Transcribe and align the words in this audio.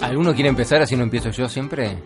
¿Alguno 0.00 0.34
quiere 0.34 0.48
empezar 0.48 0.82
así 0.82 0.96
no 0.96 1.04
empiezo 1.04 1.30
yo 1.30 1.48
siempre? 1.48 1.98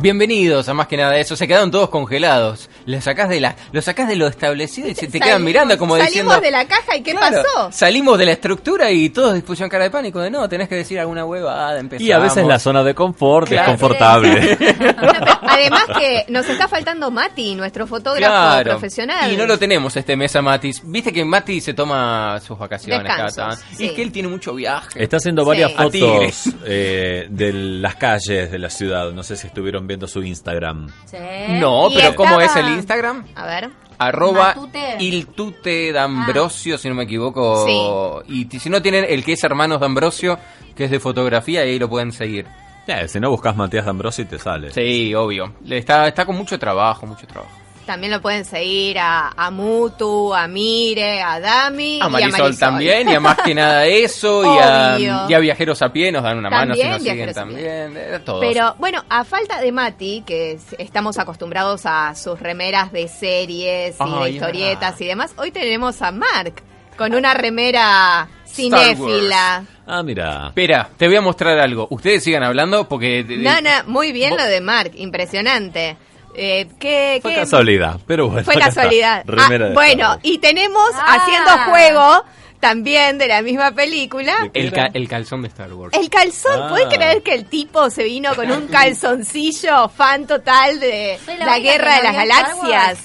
Bienvenidos 0.00 0.68
a 0.68 0.74
más 0.74 0.86
que 0.86 0.96
nada 0.96 1.16
eso. 1.18 1.34
Se 1.34 1.48
quedaron 1.48 1.70
todos 1.72 1.88
congelados. 1.88 2.70
Lo 2.86 3.00
sacás 3.00 3.28
de 3.28 3.40
la, 3.40 3.56
lo 3.72 3.82
sacás 3.82 4.06
de 4.08 4.14
lo 4.14 4.28
establecido 4.28 4.88
y 4.88 4.94
se 4.94 5.08
te 5.08 5.18
quedan 5.18 5.40
Salimos- 5.40 5.44
mirando 5.44 5.76
como 5.78 5.96
diciendo. 5.96 6.30
Salimos 6.30 6.42
de 6.42 6.50
la 6.52 6.66
caja 6.68 6.96
y 6.96 7.02
¿qué 7.02 7.10
Claro, 7.12 7.42
pasó? 7.54 7.72
Salimos 7.72 8.16
de 8.18 8.26
la 8.26 8.32
estructura 8.32 8.90
y 8.92 9.08
todos 9.10 9.40
pusieron 9.42 9.68
cara 9.68 9.84
de 9.84 9.90
pánico 9.90 10.20
de 10.20 10.30
no, 10.30 10.48
tenés 10.48 10.68
que 10.68 10.76
decir 10.76 11.00
alguna 11.00 11.24
huevada, 11.24 11.80
empezamos. 11.80 12.08
Y 12.08 12.12
a 12.12 12.18
veces 12.18 12.46
la 12.46 12.58
zona 12.60 12.84
de 12.84 12.94
confort 12.94 13.48
Claro. 13.48 13.62
es 13.62 13.68
confortable. 13.80 14.58
además 15.48 15.84
que 15.98 16.24
nos 16.28 16.48
está 16.48 16.68
faltando 16.68 17.10
Mati, 17.10 17.54
nuestro 17.54 17.86
fotógrafo 17.86 18.32
Claro. 18.32 18.70
profesional. 18.72 19.32
Y 19.32 19.36
no 19.36 19.46
lo 19.46 19.58
tenemos 19.58 19.96
este 19.96 20.16
mes 20.16 20.34
a 20.36 20.42
Matis. 20.42 20.82
Viste 20.84 21.12
que 21.12 21.24
Mati 21.24 21.60
se 21.60 21.74
toma 21.74 22.38
sus 22.40 22.58
vacaciones 22.58 23.02
cada 23.06 23.52
sí. 23.56 23.84
Y 23.84 23.86
es 23.86 23.92
que 23.92 24.02
él 24.02 24.12
tiene 24.12 24.28
mucho 24.28 24.54
viaje. 24.54 25.02
Está 25.02 25.16
haciendo 25.18 25.44
varias 25.44 25.70
Sí. 25.70 25.76
Fotos 26.00 26.54
eh, 26.66 27.26
de 27.30 27.52
las 27.52 27.94
calles 27.96 28.50
de 28.50 28.58
la 28.58 28.70
ciudad. 28.70 29.10
No 29.12 29.22
sé 29.22 29.36
si 29.36 29.46
estuvieron 29.46 29.86
viendo 29.86 30.06
su 30.06 30.22
Instagram. 30.22 30.88
Sí. 31.06 31.16
No, 31.50 31.88
pero 31.94 32.14
¿cómo 32.14 32.40
es 32.40 32.54
el 32.56 32.68
Instagram? 32.68 33.26
A 33.34 33.46
ver. 33.46 33.70
Arroba 33.98 34.54
Matute. 34.54 34.96
Iltute 35.00 35.92
D'Ambrosio, 35.92 36.78
si 36.78 36.88
no 36.88 36.94
me 36.94 37.04
equivoco. 37.04 38.22
Sí. 38.26 38.46
Y 38.52 38.58
si 38.58 38.70
no 38.70 38.80
tienen 38.80 39.04
el 39.08 39.24
que 39.24 39.32
es 39.32 39.42
Hermanos 39.42 39.80
D'Ambrosio, 39.80 40.38
que 40.76 40.84
es 40.84 40.90
de 40.90 41.00
fotografía, 41.00 41.64
y 41.66 41.70
ahí 41.70 41.78
lo 41.78 41.88
pueden 41.88 42.12
seguir. 42.12 42.46
Eh, 42.88 43.06
si 43.06 43.20
no 43.20 43.30
buscas 43.30 43.54
Matías 43.54 43.84
D'Ambrosi 43.84 44.24
te 44.24 44.38
sale. 44.38 44.70
Sí, 44.72 45.14
obvio. 45.14 45.52
Le 45.64 45.78
Está, 45.78 46.08
está 46.08 46.24
con 46.24 46.36
mucho 46.36 46.58
trabajo, 46.58 47.06
mucho 47.06 47.26
trabajo. 47.26 47.52
También 47.84 48.12
lo 48.12 48.20
pueden 48.20 48.44
seguir 48.44 48.98
a, 48.98 49.30
a 49.34 49.50
Mutu, 49.50 50.34
a 50.34 50.46
Mire, 50.46 51.22
a 51.22 51.40
Dami 51.40 52.00
A 52.02 52.06
y 52.06 52.10
Marisol, 52.10 52.34
a 52.34 52.42
Marisol. 52.42 52.58
también, 52.58 53.08
y 53.08 53.14
a 53.14 53.20
más 53.20 53.38
que 53.38 53.54
nada 53.54 53.86
eso, 53.86 54.42
y 54.44 54.58
a, 54.58 54.94
Obvio. 54.96 55.20
y 55.30 55.32
a 55.34 55.38
Viajeros 55.38 55.80
a 55.80 55.90
Pie 55.90 56.12
nos 56.12 56.22
dan 56.22 56.36
una 56.36 56.50
mano 56.50 56.74
si 56.74 56.82
nos 56.82 57.02
siguen 57.02 57.32
también. 57.32 57.94
eh, 57.96 58.20
todos. 58.24 58.40
Pero 58.40 58.74
bueno, 58.78 59.02
a 59.08 59.24
falta 59.24 59.60
de 59.62 59.72
Mati, 59.72 60.22
que 60.26 60.52
es- 60.52 60.76
estamos 60.78 61.18
acostumbrados 61.18 61.82
a 61.86 62.14
sus 62.14 62.38
remeras 62.38 62.92
de 62.92 63.08
series 63.08 63.96
y 63.98 64.24
de 64.24 64.30
historietas 64.32 65.00
y 65.00 65.06
demás, 65.06 65.32
hoy 65.38 65.50
tenemos 65.50 66.02
a 66.02 66.10
Mark 66.12 66.62
con 66.98 67.14
una 67.14 67.32
remera 67.32 68.28
cinéfila. 68.46 69.64
Ah, 69.88 70.02
mira. 70.02 70.48
Espera, 70.48 70.88
te 70.96 71.06
voy 71.06 71.16
a 71.16 71.20
mostrar 71.22 71.58
algo. 71.58 71.86
Ustedes 71.90 72.22
sigan 72.22 72.42
hablando 72.42 72.86
porque... 72.88 73.24
no, 73.24 73.52
muy 73.86 74.12
bien 74.12 74.30
Vos- 74.30 74.40
lo 74.40 74.46
de 74.46 74.60
Mark, 74.60 74.92
impresionante. 74.96 75.96
Eh, 76.34 76.68
¿qué, 76.78 77.18
Fue 77.22 77.32
qué- 77.32 77.40
casualidad, 77.40 77.98
pero 78.06 78.28
bueno. 78.28 78.44
Fue 78.44 78.54
casualidad. 78.54 79.24
Ah, 79.26 79.46
bueno, 79.72 80.04
Star 80.04 80.08
Wars. 80.10 80.20
y 80.22 80.38
tenemos 80.38 80.90
Ah. 80.94 81.14
haciendo 81.16 81.50
juego 81.70 82.24
también 82.60 83.18
de 83.18 83.28
la 83.28 83.40
misma 83.42 83.72
película. 83.72 84.36
el, 84.52 84.70
ca- 84.72 84.90
el 84.92 85.08
calzón 85.08 85.42
de 85.42 85.48
Star 85.48 85.72
Wars. 85.72 85.96
El 85.96 86.08
calzón, 86.10 86.60
Ah. 86.64 86.68
¿puedes 86.68 86.88
creer 86.94 87.22
que 87.22 87.34
el 87.34 87.46
tipo 87.46 87.88
se 87.90 88.04
vino 88.04 88.34
con 88.36 88.50
un 88.52 88.66
calzoncillo 88.68 89.88
fan 89.88 90.26
total 90.26 90.78
de 90.78 91.18
la 91.38 91.46
la, 91.46 91.58
guerra 91.58 91.96
de 91.96 92.02
las 92.02 92.14
galaxias? 92.14 92.98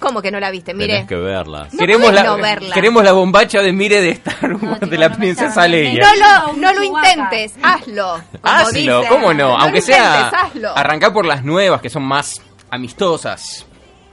¿Cómo 0.00 0.20
que 0.22 0.30
no 0.30 0.40
la 0.40 0.50
viste? 0.50 0.72
Mire. 0.74 0.94
Tenés 0.94 1.08
que 1.08 1.14
verla. 1.16 1.68
No 1.70 1.78
queremos, 1.78 2.12
la, 2.12 2.22
no 2.24 2.36
verla. 2.38 2.74
queremos 2.74 3.04
la 3.04 3.12
bombacha 3.12 3.60
de 3.62 3.72
Mire 3.72 4.00
de 4.00 4.10
Star 4.10 4.52
Wars, 4.54 4.74
chico, 4.74 4.86
de 4.86 4.98
la 4.98 5.12
princesa. 5.12 5.68
Leia. 5.68 6.02
No 6.02 6.14
lo, 6.16 6.52
no 6.56 6.72
lo 6.72 6.82
intentes, 6.84 7.54
hazlo. 7.62 8.20
como 8.40 8.54
Hazlo. 8.54 9.02
¿cómo 9.08 9.34
no? 9.34 9.56
Aunque 9.58 9.80
sea 9.82 10.28
hazlo. 10.28 10.76
arrancar 10.76 11.12
por 11.12 11.26
las 11.26 11.44
nuevas, 11.44 11.80
que 11.80 11.90
son 11.90 12.02
más 12.02 12.40
amistosas 12.70 13.66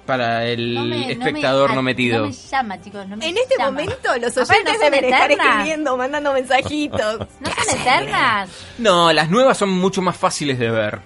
para 0.05 0.45
el 0.45 0.73
No 0.73 0.83
me- 0.85 1.11
espectador 1.11 1.69
me- 1.71 1.75
no, 1.75 1.81
metido. 1.81 2.19
No 2.21 2.25
me 2.27 2.31
llama, 2.33 2.81
chicos. 2.81 3.08
No 3.08 3.17
me 3.17 3.27
En 3.30 3.38
este 3.38 3.55
llama. 3.58 3.71
momento 3.71 4.09
los 4.21 4.38
oyentes 4.38 4.80
deben 4.80 5.05
estar 5.05 5.31
escribiendo, 5.31 5.97
mandando 5.97 6.33
mensajitos. 6.33 7.19
¿No 7.39 7.49
son 7.49 7.80
eternas? 7.81 8.49
No, 8.77 9.11
las 9.13 9.30
nuevas 9.30 9.58
son 9.58 9.69
mucho 9.69 10.02
más 10.02 10.15
fáciles 10.17 10.59
de 10.59 10.69
ver. 10.69 10.99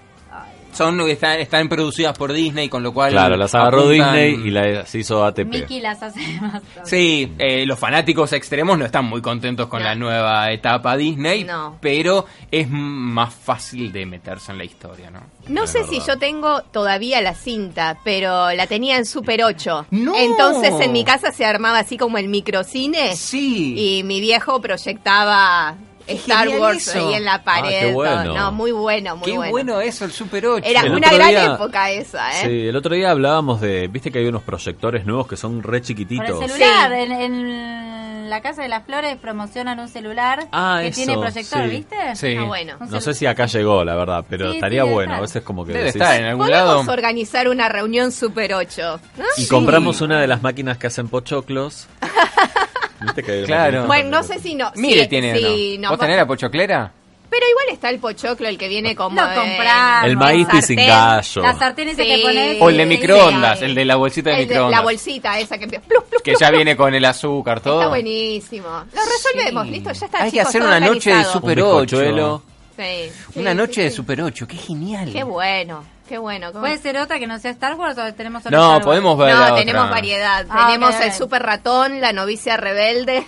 Son 0.72 1.00
están, 1.02 1.40
están 1.40 1.68
producidas 1.70 2.18
por 2.18 2.32
Disney, 2.34 2.70
con 2.70 2.82
lo 2.84 2.94
cual 2.94 3.12
Claro, 3.12 3.36
las 3.38 3.54
agarró 3.54 3.82
apuntan- 3.90 4.14
Disney 4.16 4.48
y 4.48 4.52
las 4.52 4.96
hizo 4.96 5.24
ATP. 5.26 5.46
Mickey 5.48 5.82
las 5.82 6.02
hace 6.02 6.20
más. 6.42 6.62
Sí, 6.84 7.32
eh, 7.38 7.66
los 7.66 7.78
fanáticos 7.78 8.34
extremos 8.34 8.78
no 8.78 8.86
están 8.86 9.06
muy 9.06 9.22
contentos 9.22 9.68
con 9.68 9.80
No. 9.82 9.86
la 9.90 9.96
nueva 9.96 10.52
etapa 10.52 10.96
Disney, 10.98 11.44
No. 11.44 11.78
pero 11.82 12.26
es 12.50 12.68
más 12.70 13.34
fácil 13.34 13.92
de 13.92 14.06
meterse 14.06 14.52
en 14.52 14.58
la 14.58 14.64
historia, 14.64 15.12
¿no? 15.12 15.20
No 15.48 15.68
sé 15.68 15.84
si 15.84 16.00
yo 16.00 16.18
tengo 16.18 16.62
todavía 16.64 17.22
la 17.22 17.34
cinta, 17.36 17.98
pero 18.04 18.52
la 18.54 18.68
tenía 18.68 18.98
en 18.98 19.06
Super 19.06 19.44
8. 19.44 19.88
¡No! 19.92 20.16
Entonces 20.16 20.74
en 20.80 20.92
mi 20.92 21.04
casa 21.04 21.32
se 21.32 21.46
armaba 21.46 21.80
así 21.80 21.98
como 21.98 22.18
el 22.18 22.28
microcine 22.30 23.16
Sí. 23.16 23.98
y 23.98 24.04
mi 24.04 24.22
viejo 24.22 24.62
proyectaba 24.62 25.76
Star 26.18 26.50
Wars 26.50 26.88
eso. 26.88 27.08
ahí 27.08 27.14
en 27.16 27.26
la 27.26 27.44
pared. 27.44 27.80
qué 27.88 27.92
bueno. 27.94 28.34
No, 28.36 28.52
muy 28.52 28.72
bueno, 28.72 29.16
muy 29.18 29.26
Qué 29.26 29.38
bueno. 29.38 29.52
bueno. 29.52 29.82
eso, 29.82 30.06
el 30.06 30.12
Super 30.12 30.46
8. 30.48 30.66
Era 30.68 30.82
El 30.82 30.94
una 30.94 31.12
gran 31.12 31.30
día- 31.30 31.54
época 31.56 31.92
esa, 31.92 32.32
¿eh? 32.42 32.44
Sí, 32.48 32.68
el 32.68 32.76
otro 32.76 32.96
día 32.96 33.12
hablábamos 33.12 33.62
de, 33.62 33.88
viste 33.88 34.12
que 34.12 34.20
hay 34.20 34.28
unos 34.28 34.44
proyectores 34.44 35.06
nuevos 35.06 35.28
que 35.28 35.38
son 35.38 35.62
re 35.64 35.80
Por 35.80 35.88
chiquititos. 35.88 36.42
el 36.42 36.50
celular, 36.50 36.92
Sí. 36.92 36.98
en, 37.02 37.12
en 37.12 38.30
la 38.30 38.42
Casa 38.42 38.62
de 38.62 38.70
las 38.70 38.86
Flores 38.86 39.18
promocionan 39.18 39.78
un 39.80 39.90
celular 39.90 40.48
Ah, 40.54 40.78
que 40.82 40.88
eso, 40.88 40.96
tiene 41.04 41.18
proyector, 41.18 41.64
sí. 41.64 41.70
¿viste? 41.70 41.96
Sí. 42.16 42.36
Ah, 42.40 42.44
bueno. 42.44 42.76
No 42.90 43.02
sé 43.02 43.14
si 43.14 43.26
acá 43.26 43.46
llegó, 43.48 43.84
la 43.84 43.96
verdad, 43.96 44.24
pero 44.30 44.50
Sí, 44.52 44.56
estaría 44.56 44.84
bueno. 44.86 45.16
A 45.16 45.20
veces 45.20 45.44
como 45.44 45.66
que 45.66 45.74
Debe 45.74 45.86
decís- 45.92 45.96
estar 46.02 46.18
en 46.20 46.26
algún 46.28 46.50
lado. 46.50 46.80
organizar 46.88 47.50
una 47.50 47.68
reunión 47.68 48.12
Super 48.14 48.54
8. 48.54 49.00
¿no? 49.18 49.24
Y 49.36 49.42
Sí. 49.42 49.48
compramos 49.50 50.00
una 50.00 50.22
de 50.22 50.28
las 50.28 50.42
máquinas 50.42 50.78
que 50.78 50.88
hacen 50.88 51.10
pochoclos. 51.10 51.88
¿Viste 53.02 53.24
que 53.24 53.44
Claro. 53.46 53.86
Bueno, 53.88 54.10
no 54.10 54.24
sé 54.24 54.40
si 54.40 54.56
no. 54.56 54.72
Mire, 54.76 55.04
sí, 55.04 55.08
tiene 55.10 55.38
sí, 55.38 55.78
no. 55.80 55.90
¿Vos 55.90 56.00
tenés 56.00 56.18
la 56.18 56.26
pochoclera? 56.28 56.92
Pero 57.30 57.46
igual 57.50 57.66
está 57.72 57.90
el 57.90 58.00
pochoclo, 58.00 58.50
el 58.50 58.58
que 58.58 58.68
viene 58.68 58.94
como. 58.94 59.16
Lo 59.22 59.26
compramos. 59.34 60.06
El 60.06 60.18
maíz 60.18 60.44
sartén. 60.48 60.62
sin 60.64 60.76
gallo. 60.86 61.42
La 61.42 61.54
sartén 61.58 61.88
esa 61.88 62.04
Sí. 62.04 62.10
que 62.10 62.22
pones. 62.22 62.58
O 62.62 62.70
el 62.70 62.76
de 62.78 62.86
microondas, 62.86 63.60
sí. 63.60 63.66
el 63.66 63.76
de 63.76 63.86
la 63.86 63.96
bolsita 63.96 64.32
de 64.32 64.36
El 64.36 64.42
de- 64.42 64.46
microondas. 64.54 64.80
la 64.80 64.84
bolsita 64.84 65.40
esa 65.40 65.58
que 65.58 65.64
empieza. 65.64 65.86
pluf, 65.88 66.04
pluf, 66.10 66.22
que 66.22 66.34
ya 66.38 66.52
viene 66.52 66.76
con 66.76 66.94
el 66.94 67.06
azúcar, 67.06 67.62
todo. 67.62 67.80
Está 67.80 67.88
buenísimo. 67.90 68.68
Lo 68.68 69.02
resolvemos, 69.02 69.66
Sí. 69.66 69.72
listo, 69.72 69.92
ya 69.94 70.06
está. 70.08 70.24
Hay 70.24 70.32
que 70.32 70.42
hacer 70.42 70.62
una 70.62 70.80
noche 70.82 71.16
de. 71.16 71.24
Super 71.24 71.62
Un 71.64 71.70
8. 71.70 71.82
bizcochuelo. 71.98 72.44
Sí, 72.76 73.12
Una 73.40 73.52
sí, 73.52 73.58
noche 73.58 73.82
de. 73.84 73.92
Super 73.92 74.22
8, 74.24 74.46
qué 74.48 74.58
genial. 74.58 75.14
Qué 75.14 75.24
bueno, 75.24 75.86
qué 76.08 76.18
bueno. 76.18 76.48
¿cómo- 76.52 76.62
¿Puede 76.62 76.78
ser 76.78 76.98
otra 76.98 77.20
que 77.20 77.28
no 77.28 77.40
sea 77.40 77.52
Star 77.52 77.76
Wars 77.76 77.98
o 77.98 78.14
tenemos 78.14 78.44
solo 78.44 78.56
No, 78.58 78.64
Star 78.64 78.76
Wars? 78.78 78.86
podemos 78.86 79.18
ver 79.18 79.30
la 79.30 79.36
No, 79.36 79.44
otra. 79.44 79.56
tenemos 79.58 79.90
variedad. 79.90 80.46
Ah, 80.50 80.68
tenemos 80.68 81.00
el 81.00 81.12
super 81.14 81.42
ratón, 81.44 82.02
la 82.02 82.14
novicia 82.14 82.58
rebelde. 82.58 83.26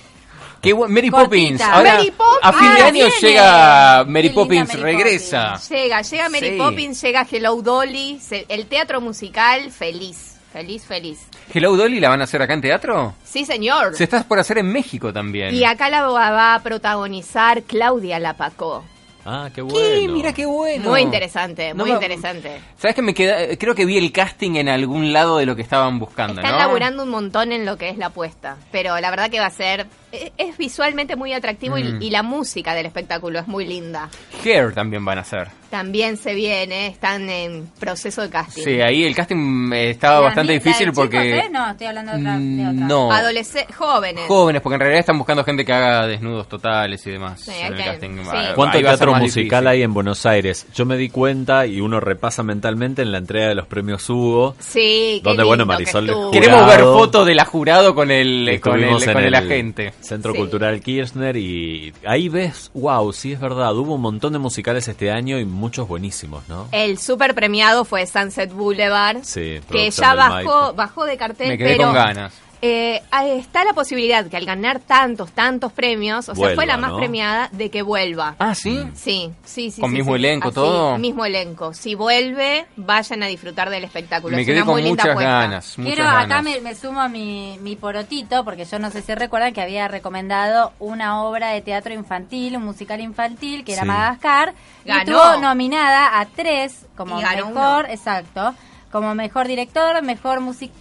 Qué 0.61 0.73
Mary. 0.73 1.11
Poppins. 1.11 1.59
Ahora, 1.61 1.95
Mary 1.95 2.11
Poppins. 2.11 2.39
a 2.41 2.53
fin 2.53 2.73
de 2.75 2.81
año 2.83 2.91
viene. 2.93 3.11
llega 3.19 4.05
Mary 4.07 4.29
Poppins, 4.29 4.69
Mary 4.69 4.81
regresa. 4.81 5.43
Poppins. 5.53 5.69
Llega, 5.69 6.01
llega 6.01 6.29
Mary 6.29 6.49
Sí. 6.51 6.57
Poppins, 6.57 7.01
llega 7.01 7.27
Hello 7.29 7.61
Dolly, 7.61 8.19
se- 8.21 8.45
el 8.47 8.67
teatro 8.67 9.01
musical, 9.01 9.71
feliz, 9.71 10.37
feliz, 10.53 10.85
feliz. 10.85 11.19
Hello 11.53 11.75
Dolly 11.75 11.99
la 11.99 12.07
van 12.07 12.21
a 12.21 12.23
hacer 12.23 12.41
acá 12.41 12.53
en 12.53 12.61
teatro. 12.61 13.13
Sí, 13.25 13.43
señor. 13.43 13.93
Se 13.97 14.05
está 14.05 14.23
por 14.23 14.39
hacer 14.39 14.57
en 14.57 14.71
México 14.71 15.11
también. 15.11 15.53
Y 15.53 15.65
acá 15.65 15.89
la 15.89 16.03
va 16.07 16.31
va 16.31 16.55
a 16.55 16.63
protagonizar 16.63 17.63
Claudia 17.63 18.17
Lapacó. 18.19 18.85
Ah, 19.25 19.47
qué 19.49 19.55
¿Qué? 19.55 19.61
bueno. 19.61 20.13
Mira 20.13 20.33
qué 20.33 20.45
bueno. 20.45 20.89
Muy 20.89 21.01
interesante, 21.01 21.73
muy 21.73 21.91
interesante. 21.91 22.59
¿Sabes 22.77 22.95
que 22.95 23.01
me 23.01 23.13
queda? 23.13 23.55
Creo 23.57 23.73
que 23.73 23.85
vi 23.85 23.97
el 23.97 24.11
casting 24.11 24.55
en 24.55 24.67
algún 24.69 25.13
lado 25.13 25.37
de 25.37 25.45
lo 25.45 25.55
que 25.55 25.61
estaban 25.61 25.97
buscando, 25.99 26.41
Están 26.41 26.53
¿no? 26.53 26.59
laburando 26.59 27.03
un 27.03 27.09
montón 27.09 27.51
en 27.53 27.65
lo 27.65 27.77
que 27.77 27.89
es 27.89 27.97
la 27.97 28.07
apuesta, 28.07 28.57
pero 28.71 28.99
la 28.99 29.09
verdad 29.09 29.29
que 29.29 29.39
va 29.39 29.45
a 29.47 29.51
ser, 29.51 29.87
es 30.37 30.57
visualmente 30.57 31.15
muy 31.15 31.33
atractivo 31.33 31.77
y- 31.77 31.83
Mm. 31.83 32.01
y, 32.01 32.09
la 32.11 32.23
música 32.23 32.73
del 32.75 32.85
espectáculo 32.85 33.39
es 33.39 33.47
muy 33.47 33.65
linda. 33.65 34.09
Hair 34.43 34.73
también 34.73 35.03
van 35.03 35.17
a 35.17 35.21
hacer. 35.21 35.47
También 35.71 36.17
se 36.17 36.35
viene, 36.35 36.85
están 36.87 37.27
en 37.31 37.67
proceso 37.79 38.21
de 38.21 38.29
casting. 38.29 38.63
Sí, 38.63 38.79
ahí 38.79 39.03
el 39.05 39.15
casting 39.15 39.71
eh, 39.73 39.89
estaba 39.89 40.15
¿La 40.17 40.25
bastante 40.25 40.53
de 40.53 40.59
difícil 40.59 40.85
chicos, 40.91 40.95
porque... 40.99 41.39
eh? 41.39 41.49
No, 41.51 41.67
estoy 41.71 41.87
hablando 41.87 42.11
de 42.11 42.19
otra. 42.19 42.31
de 42.37 42.61
otra. 42.61 42.71
Mm, 42.71 42.87
No. 42.87 43.11
Adolescentes, 43.11 43.75
jóvenes. 43.75 44.23
Jóvenes, 44.27 44.61
porque 44.61 44.75
en 44.75 44.79
realidad 44.81 44.99
están 44.99 45.17
buscando 45.17 45.43
gente 45.43 45.65
que 45.65 45.73
haga 45.73 46.05
desnudos 46.05 46.47
totales 46.47 47.05
y 47.07 47.09
demás. 47.11 47.41
Sí, 47.41 47.51
en 47.59 47.73
el 47.73 47.79
ok, 47.79 47.85
casting. 47.85 48.09
sí. 48.23 48.29
Ah, 48.31 48.51
¿Cuánto 48.55 48.77
ahí 48.77 48.83
teatro 48.83 49.15
musical 49.15 49.63
difícil. 49.63 49.67
hay 49.67 49.81
en 49.81 49.93
Buenos 49.95 50.25
Aires? 50.27 50.67
Yo 50.75 50.85
me 50.85 50.95
di 50.95 51.09
cuenta 51.09 51.65
y 51.65 51.81
uno 51.81 51.99
repasa 51.99 52.43
mentalmente 52.43 53.01
en 53.01 53.11
la 53.11 53.17
entrega 53.17 53.47
de 53.47 53.55
los 53.55 53.65
premios 53.65 54.07
Hugo. 54.11 54.55
Sí, 54.59 55.21
Donde, 55.23 55.43
bueno, 55.43 55.63
que 55.63 55.69
Marisol 55.69 56.29
Queremos 56.31 56.67
ver 56.67 56.81
fotos 56.81 57.25
de 57.25 57.33
la 57.33 57.45
jurado 57.45 57.95
con 57.95 58.11
el, 58.11 58.47
eh, 58.47 58.59
con 58.59 58.79
el, 58.83 58.89
con 59.03 59.17
el 59.17 59.25
el 59.25 59.33
agente. 59.35 59.93
Centro 60.03 60.31
Sí. 60.33 60.37
Cultural 60.39 60.81
Kirchner 60.81 61.35
y 61.37 61.93
ahí 62.05 62.29
ves, 62.29 62.69
wow, 62.73 63.11
sí 63.13 63.33
es 63.33 63.39
verdad, 63.39 63.75
hubo 63.75 63.95
un 63.95 64.01
montón 64.01 64.33
de 64.33 64.39
musicales 64.39 64.87
este 64.87 65.11
año 65.11 65.39
y 65.39 65.45
muchos 65.45 65.87
buenísimos, 65.87 66.47
¿no? 66.49 66.67
El 66.71 66.97
super 66.99 67.33
premiado 67.33 67.85
fue 67.85 68.05
Sunset 68.05 68.51
Boulevard, 68.51 69.19
Sí, 69.23 69.59
que 69.71 69.89
ya 69.91 70.13
bajó, 70.13 70.73
bajó 70.73 71.05
de 71.05 71.17
cartel, 71.17 71.47
Me 71.49 71.57
quedé 71.57 71.77
pero 71.77 71.85
con 71.85 71.93
ganas. 71.95 72.33
Eh, 72.65 73.01
ahí 73.11 73.31
está 73.39 73.65
la 73.65 73.73
posibilidad 73.73 74.25
que 74.27 74.37
al 74.37 74.45
ganar 74.45 74.79
tantos, 74.79 75.31
tantos 75.33 75.73
premios, 75.73 76.29
o 76.29 76.33
sea, 76.35 76.55
fue 76.55 76.65
la 76.65 76.77
más 76.77 76.91
¿no? 76.91 76.97
premiada, 76.97 77.49
de 77.51 77.69
que 77.69 77.81
vuelva. 77.81 78.35
Ah, 78.39 78.55
¿sí? 78.55 78.81
Sí, 78.95 79.31
sí, 79.43 79.69
sí. 79.69 79.81
¿Con 79.81 79.89
sí, 79.89 79.97
mismo 79.97 80.13
sí. 80.13 80.19
elenco, 80.19 80.47
Así, 80.47 80.55
todo? 80.55 80.97
Mismo 80.97 81.25
elenco. 81.25 81.73
Si 81.73 81.93
vuelve, 81.95 82.65
vayan 82.77 83.21
a 83.21 83.25
disfrutar 83.27 83.69
del 83.69 83.83
espectáculo. 83.83 84.35
Me 84.37 84.43
Es 84.43 84.47
quedé 84.47 84.59
una 84.59 84.65
con 84.65 84.73
muy 84.75 84.83
linda 84.83 85.03
muchas 85.03 85.11
apuesta. 85.11 85.31
ganas. 85.39 85.77
Muchas 85.77 85.93
Quiero, 85.93 86.09
acá 86.09 86.41
me, 86.41 86.61
me 86.61 86.73
sumo 86.73 87.01
a 87.01 87.09
mi, 87.09 87.57
mi 87.61 87.75
porotito, 87.75 88.45
porque 88.45 88.63
yo 88.63 88.79
no 88.79 88.89
sé 88.91 89.01
si 89.01 89.13
recuerdan 89.13 89.51
que 89.53 89.61
había 89.61 89.89
recomendado 89.89 90.71
una 90.79 91.21
obra 91.21 91.49
de 91.49 91.59
teatro 91.59 91.93
infantil, 91.93 92.55
un 92.55 92.63
musical 92.63 93.01
infantil, 93.01 93.65
que 93.65 93.73
era 93.73 93.81
Sí. 93.81 93.87
Madagascar. 93.89 94.53
y 94.85 94.91
estuvo 94.91 95.35
nominada 95.41 96.17
a 96.21 96.25
tres 96.27 96.85
como 96.95 97.17
mejor, 97.19 97.83
uno. 97.85 97.93
exacto, 97.93 98.53
como 98.89 99.15
mejor 99.15 99.47
director, 99.47 100.01
mejor 100.01 100.39
music, 100.39 100.71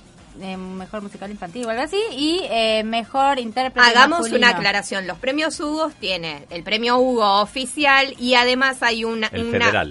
eh, 0.40 0.56
mejor 0.56 1.02
musical 1.02 1.30
infantil 1.30 1.66
o 1.66 1.70
algo 1.70 1.82
así, 1.82 2.00
y 2.12 2.40
eh, 2.50 2.82
mejor 2.84 3.38
intérprete 3.38 3.88
Hagamos 3.88 4.20
masculino. 4.20 4.46
una 4.46 4.56
aclaración. 4.56 5.06
Los 5.06 5.18
premios 5.18 5.58
Hugo 5.60 5.90
tiene 6.00 6.46
el 6.50 6.62
premio 6.62 6.98
Hugo 6.98 7.40
oficial 7.40 8.14
y 8.18 8.34
además 8.34 8.82
hay 8.82 9.04
una, 9.04 9.30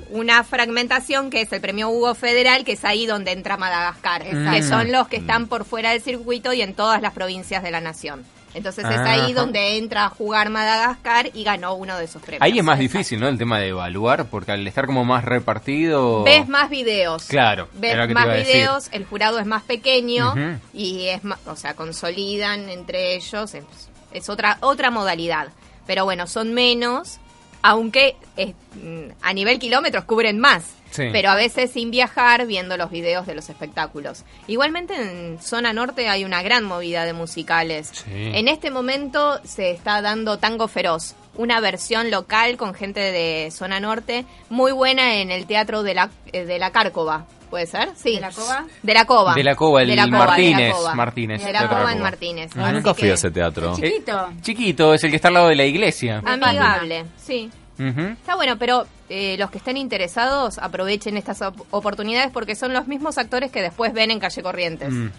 una, 0.09 0.43
fragmentación 0.43 1.29
que 1.29 1.41
es 1.41 1.51
el 1.53 1.61
premio 1.61 1.89
Hugo 1.89 2.15
federal, 2.15 2.63
que 2.63 2.73
es 2.73 2.85
ahí 2.85 3.05
donde 3.05 3.31
entra 3.31 3.57
Madagascar, 3.57 4.23
Exacto. 4.23 4.51
que 4.51 4.63
son 4.63 4.91
los 4.91 5.07
que 5.07 5.17
Mm. 5.19 5.21
están 5.21 5.47
por 5.47 5.65
fuera 5.65 5.91
del 5.91 6.01
circuito 6.01 6.53
y 6.53 6.61
en 6.61 6.73
todas 6.73 7.01
las 7.01 7.13
provincias 7.13 7.61
de 7.63 7.71
la 7.71 7.81
nación. 7.81 8.25
Entonces 8.53 8.85
es 8.85 8.97
Ajá. 8.97 9.11
ahí 9.11 9.33
donde 9.33 9.77
entra 9.77 10.05
a 10.05 10.09
jugar 10.09 10.49
Madagascar 10.49 11.29
y 11.33 11.43
ganó 11.43 11.73
uno 11.75 11.97
de 11.97 12.05
esos 12.05 12.21
premios. 12.21 12.41
Ahí 12.41 12.59
es 12.59 12.63
más 12.63 12.79
Exacto. 12.79 12.97
difícil, 12.97 13.19
¿no? 13.19 13.27
El 13.27 13.37
tema 13.37 13.59
de 13.59 13.69
evaluar, 13.69 14.25
porque 14.25 14.51
al 14.51 14.65
estar 14.67 14.85
como 14.85 15.05
más 15.05 15.23
repartido... 15.23 16.23
Ves 16.23 16.47
más 16.47 16.69
videos. 16.69 17.25
Claro, 17.25 17.69
Ves 17.73 17.95
más 18.13 18.27
videos, 18.27 18.89
el 18.91 19.05
jurado 19.05 19.39
es 19.39 19.45
más 19.45 19.63
pequeño 19.63 20.33
y 20.73 21.07
es 21.07 21.23
más, 21.23 21.39
o 21.45 21.55
sea, 21.55 21.75
consolidan 21.75 22.69
entre 22.69 23.15
ellos, 23.15 23.53
es, 23.53 23.63
es 24.11 24.29
otra 24.29 24.57
otra 24.61 24.91
modalidad. 24.91 25.49
Pero 25.87 26.05
bueno, 26.05 26.27
son 26.27 26.53
menos, 26.53 27.19
aunque 27.61 28.15
mm, 28.37 29.11
a 29.21 29.33
nivel 29.33 29.59
kilómetros 29.59 30.05
cubren 30.05 30.39
más. 30.39 30.65
Sí. 30.91 31.03
Pero 31.13 31.29
a 31.29 31.35
veces 31.35 31.71
sin 31.71 31.89
viajar, 31.89 32.45
viendo 32.45 32.75
los 32.75 32.91
videos 32.91 33.25
de 33.25 33.33
los 33.33 33.49
espectáculos. 33.49 34.25
Igualmente 34.47 34.93
en 34.93 35.41
zona 35.41 35.71
norte 35.71 36.09
hay 36.09 36.25
una 36.25 36.43
gran 36.43 36.65
movida 36.65 37.05
de 37.05 37.13
musicales. 37.13 37.91
Sí. 37.93 38.11
En 38.11 38.49
este 38.49 38.71
momento 38.71 39.39
se 39.45 39.71
está 39.71 40.01
dando 40.01 40.37
Tango 40.37 40.67
Feroz, 40.67 41.15
una 41.35 41.61
versión 41.61 42.11
local 42.11 42.57
con 42.57 42.73
gente 42.73 42.99
de 42.99 43.51
zona 43.51 43.79
norte, 43.79 44.25
muy 44.49 44.73
buena 44.73 45.15
en 45.15 45.31
el 45.31 45.45
teatro 45.45 45.81
de 45.83 45.93
la, 45.93 46.09
eh, 46.33 46.43
de 46.43 46.59
la 46.59 46.71
Cárcova. 46.71 47.25
¿Puede 47.51 47.67
ser? 47.67 47.89
Sí. 47.95 48.15
¿De 48.15 48.21
la 48.21 48.31
Cova? 48.31 48.65
De 48.81 48.93
la 48.95 49.05
Cova. 49.05 49.35
De 49.35 49.43
la 49.43 49.55
Cova, 49.55 49.81
el 49.83 49.89
De 49.89 49.95
la 49.95 50.05
Cova, 50.05 50.17
Martínez, 50.25 50.57
de 50.57 50.67
la 50.69 50.73
Cova. 50.73 50.95
Martínez, 50.95 51.39
De 51.39 51.45
la 51.53 51.59
Teatro 51.59 51.67
Cova 51.69 51.81
Cova. 51.81 51.91
en 51.93 52.01
Martínez. 52.01 52.51
Ah, 52.57 52.71
nunca 52.71 52.93
fui 52.95 53.03
que- 53.03 53.11
a 53.11 53.13
ese 53.13 53.29
teatro. 53.29 53.75
Chiquito. 53.75 54.29
Eh, 54.31 54.35
chiquito, 54.41 54.93
es 54.95 55.03
el 55.03 55.09
que 55.11 55.17
está 55.17 55.27
al 55.27 55.33
lado 55.35 55.47
de 55.49 55.55
la 55.55 55.65
iglesia. 55.65 56.23
Amigable, 56.25 57.05
sí. 57.17 57.51
Ujú. 57.77 58.01
Está 58.01 58.35
bueno, 58.35 58.57
pero 58.57 58.85
eh, 59.09 59.35
los 59.37 59.51
que 59.51 59.57
estén 59.57 59.75
interesados 59.77 60.57
aprovechen 60.59 61.17
estas 61.17 61.41
op- 61.41 61.61
oportunidades 61.71 62.31
porque 62.31 62.55
son 62.55 62.73
los 62.73 62.87
mismos 62.87 63.17
actores 63.17 63.51
que 63.51 63.61
después 63.61 63.91
ven 63.93 64.11
en 64.11 64.19
Calle 64.19 64.41
Corrientes. 64.41 64.89
Mm. 64.91 65.09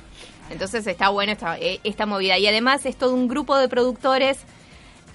Entonces 0.51 0.87
está 0.87 1.09
bueno 1.11 1.33
esta, 1.33 1.59
eh, 1.59 1.81
esta 1.85 2.07
movida. 2.07 2.39
Y 2.39 2.47
además 2.47 2.87
es 2.87 2.97
todo 2.97 3.15
un 3.15 3.29
grupo 3.29 3.57
de 3.59 3.69
productores 3.69 4.39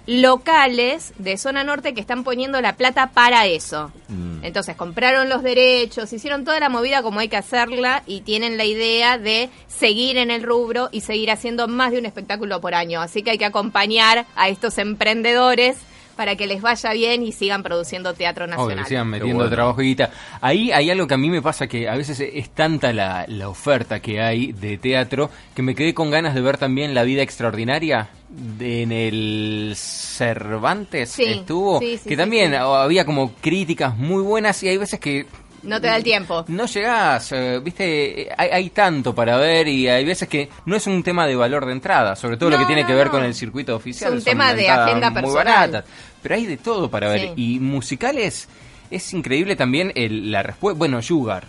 locales 0.08 1.14
de 1.20 1.38
zona 1.38 1.66
norte 1.66 1.94
que 1.94 2.02
están 2.02 2.24
poniendo 2.24 2.60
la 2.62 2.78
plata 2.78 3.12
para 3.14 3.46
eso. 3.46 3.92
Mm. 4.08 4.44
Entonces 4.44 4.76
compraron 4.76 5.28
los 5.30 5.44
derechos, 5.44 6.12
hicieron 6.14 6.46
toda 6.46 6.60
la 6.60 6.70
movida 6.70 7.04
como 7.04 7.20
hay 7.20 7.28
que 7.28 7.38
hacerla 7.38 8.04
y 8.08 8.22
tienen 8.22 8.58
la 8.58 8.64
idea 8.64 9.18
de 9.18 9.50
seguir 9.68 10.18
en 10.18 10.32
el 10.32 10.44
rubro 10.44 10.88
y 10.92 11.02
seguir 11.02 11.30
haciendo 11.30 11.68
más 11.68 11.92
de 11.92 12.00
un 12.00 12.06
espectáculo 12.06 12.62
por 12.62 12.74
año. 12.74 13.02
Así 13.02 13.22
que 13.22 13.32
hay 13.32 13.38
que 13.38 13.46
acompañar 13.46 14.26
a 14.36 14.48
estos 14.48 14.78
emprendedores 14.78 15.78
para 16.18 16.36
que 16.36 16.48
les 16.48 16.62
vaya 16.62 16.92
bien 16.92 17.24
y 17.24 17.32
sigan 17.32 17.64
produciendo 17.64 18.14
teatro 18.14 18.44
Obvio, 18.46 18.56
nacional. 18.58 18.84
que 18.84 18.90
sigan 18.90 19.08
metiendo 19.08 19.36
bueno. 19.38 19.50
trabajo 19.56 19.82
y 19.82 19.86
guita. 19.86 20.10
Ahí 20.42 20.72
hay 20.74 20.90
algo 20.92 21.08
que 21.08 21.14
a 21.14 21.18
mí 21.18 21.30
me 21.30 21.42
pasa 21.42 21.68
que 21.68 21.88
a 21.88 21.96
veces 21.96 22.20
es 22.20 22.50
tanta 22.50 22.92
la, 22.92 23.24
la 23.30 23.48
oferta 23.48 24.02
que 24.02 24.20
hay 24.22 24.52
de 24.52 24.78
teatro 24.78 25.30
que 25.56 25.62
me 25.62 25.76
quedé 25.76 25.94
con 25.94 26.12
ganas 26.12 26.36
de 26.36 26.42
ver 26.42 26.58
también 26.58 26.94
La 26.94 27.04
Vida 27.04 27.22
Extraordinaria 27.22 28.10
de- 28.28 28.82
en 28.84 28.92
el 28.92 29.74
Cervantes 30.18 31.12
Sí, 31.12 31.24
estuvo, 31.26 31.80
sí, 31.80 31.98
sí, 31.98 32.04
que 32.04 32.10
sí, 32.10 32.18
también 32.18 32.52
sí. 32.52 32.58
había 32.58 33.06
como 33.06 33.32
críticas 33.34 33.96
muy 33.96 34.22
buenas 34.24 34.62
y 34.64 34.68
hay 34.70 34.78
veces 34.78 35.00
que 35.00 35.26
No 35.64 35.80
te 35.82 35.88
da 35.88 35.96
el 35.98 36.04
tiempo. 36.04 36.46
no 36.48 36.66
llegás, 36.66 37.32
eh, 37.32 37.60
viste, 37.64 38.30
hay, 38.38 38.50
hay 38.50 38.70
tanto 38.70 39.14
para 39.16 39.38
ver 39.38 39.68
y 39.68 39.88
hay 39.88 40.06
veces 40.06 40.28
que 40.28 40.50
no 40.66 40.76
es 40.76 40.88
un 40.88 41.04
tema 41.04 41.26
de 41.28 41.36
valor 41.36 41.66
de 41.66 41.72
entrada, 41.74 42.16
sobre 42.16 42.38
todo 42.38 42.50
lo 42.50 42.58
que 42.58 42.66
tiene 42.66 42.82
no, 42.82 42.88
que 42.88 42.94
ver 42.94 43.08
no. 43.08 43.12
con 43.14 43.24
el 43.24 43.34
circuito 43.34 43.76
oficial. 43.76 44.10
Es 44.12 44.16
un 44.16 44.22
son 44.22 44.26
tema 44.32 44.54
de 44.54 44.70
agenda 44.70 45.10
muy 45.10 45.22
personal. 45.22 45.46
baratas, 45.72 45.86
pero 46.22 46.36
hay 46.36 46.46
de 46.46 46.58
todo 46.58 46.90
para 46.90 47.10
ver. 47.10 47.34
Y 47.36 47.60
musicales 47.60 48.48
es 48.90 49.14
increíble 49.14 49.56
también 49.56 49.92
el- 49.96 50.32
la 50.32 50.44
respuesta. 50.44 50.78
Bueno, 50.78 51.02
Sugar. 51.02 51.46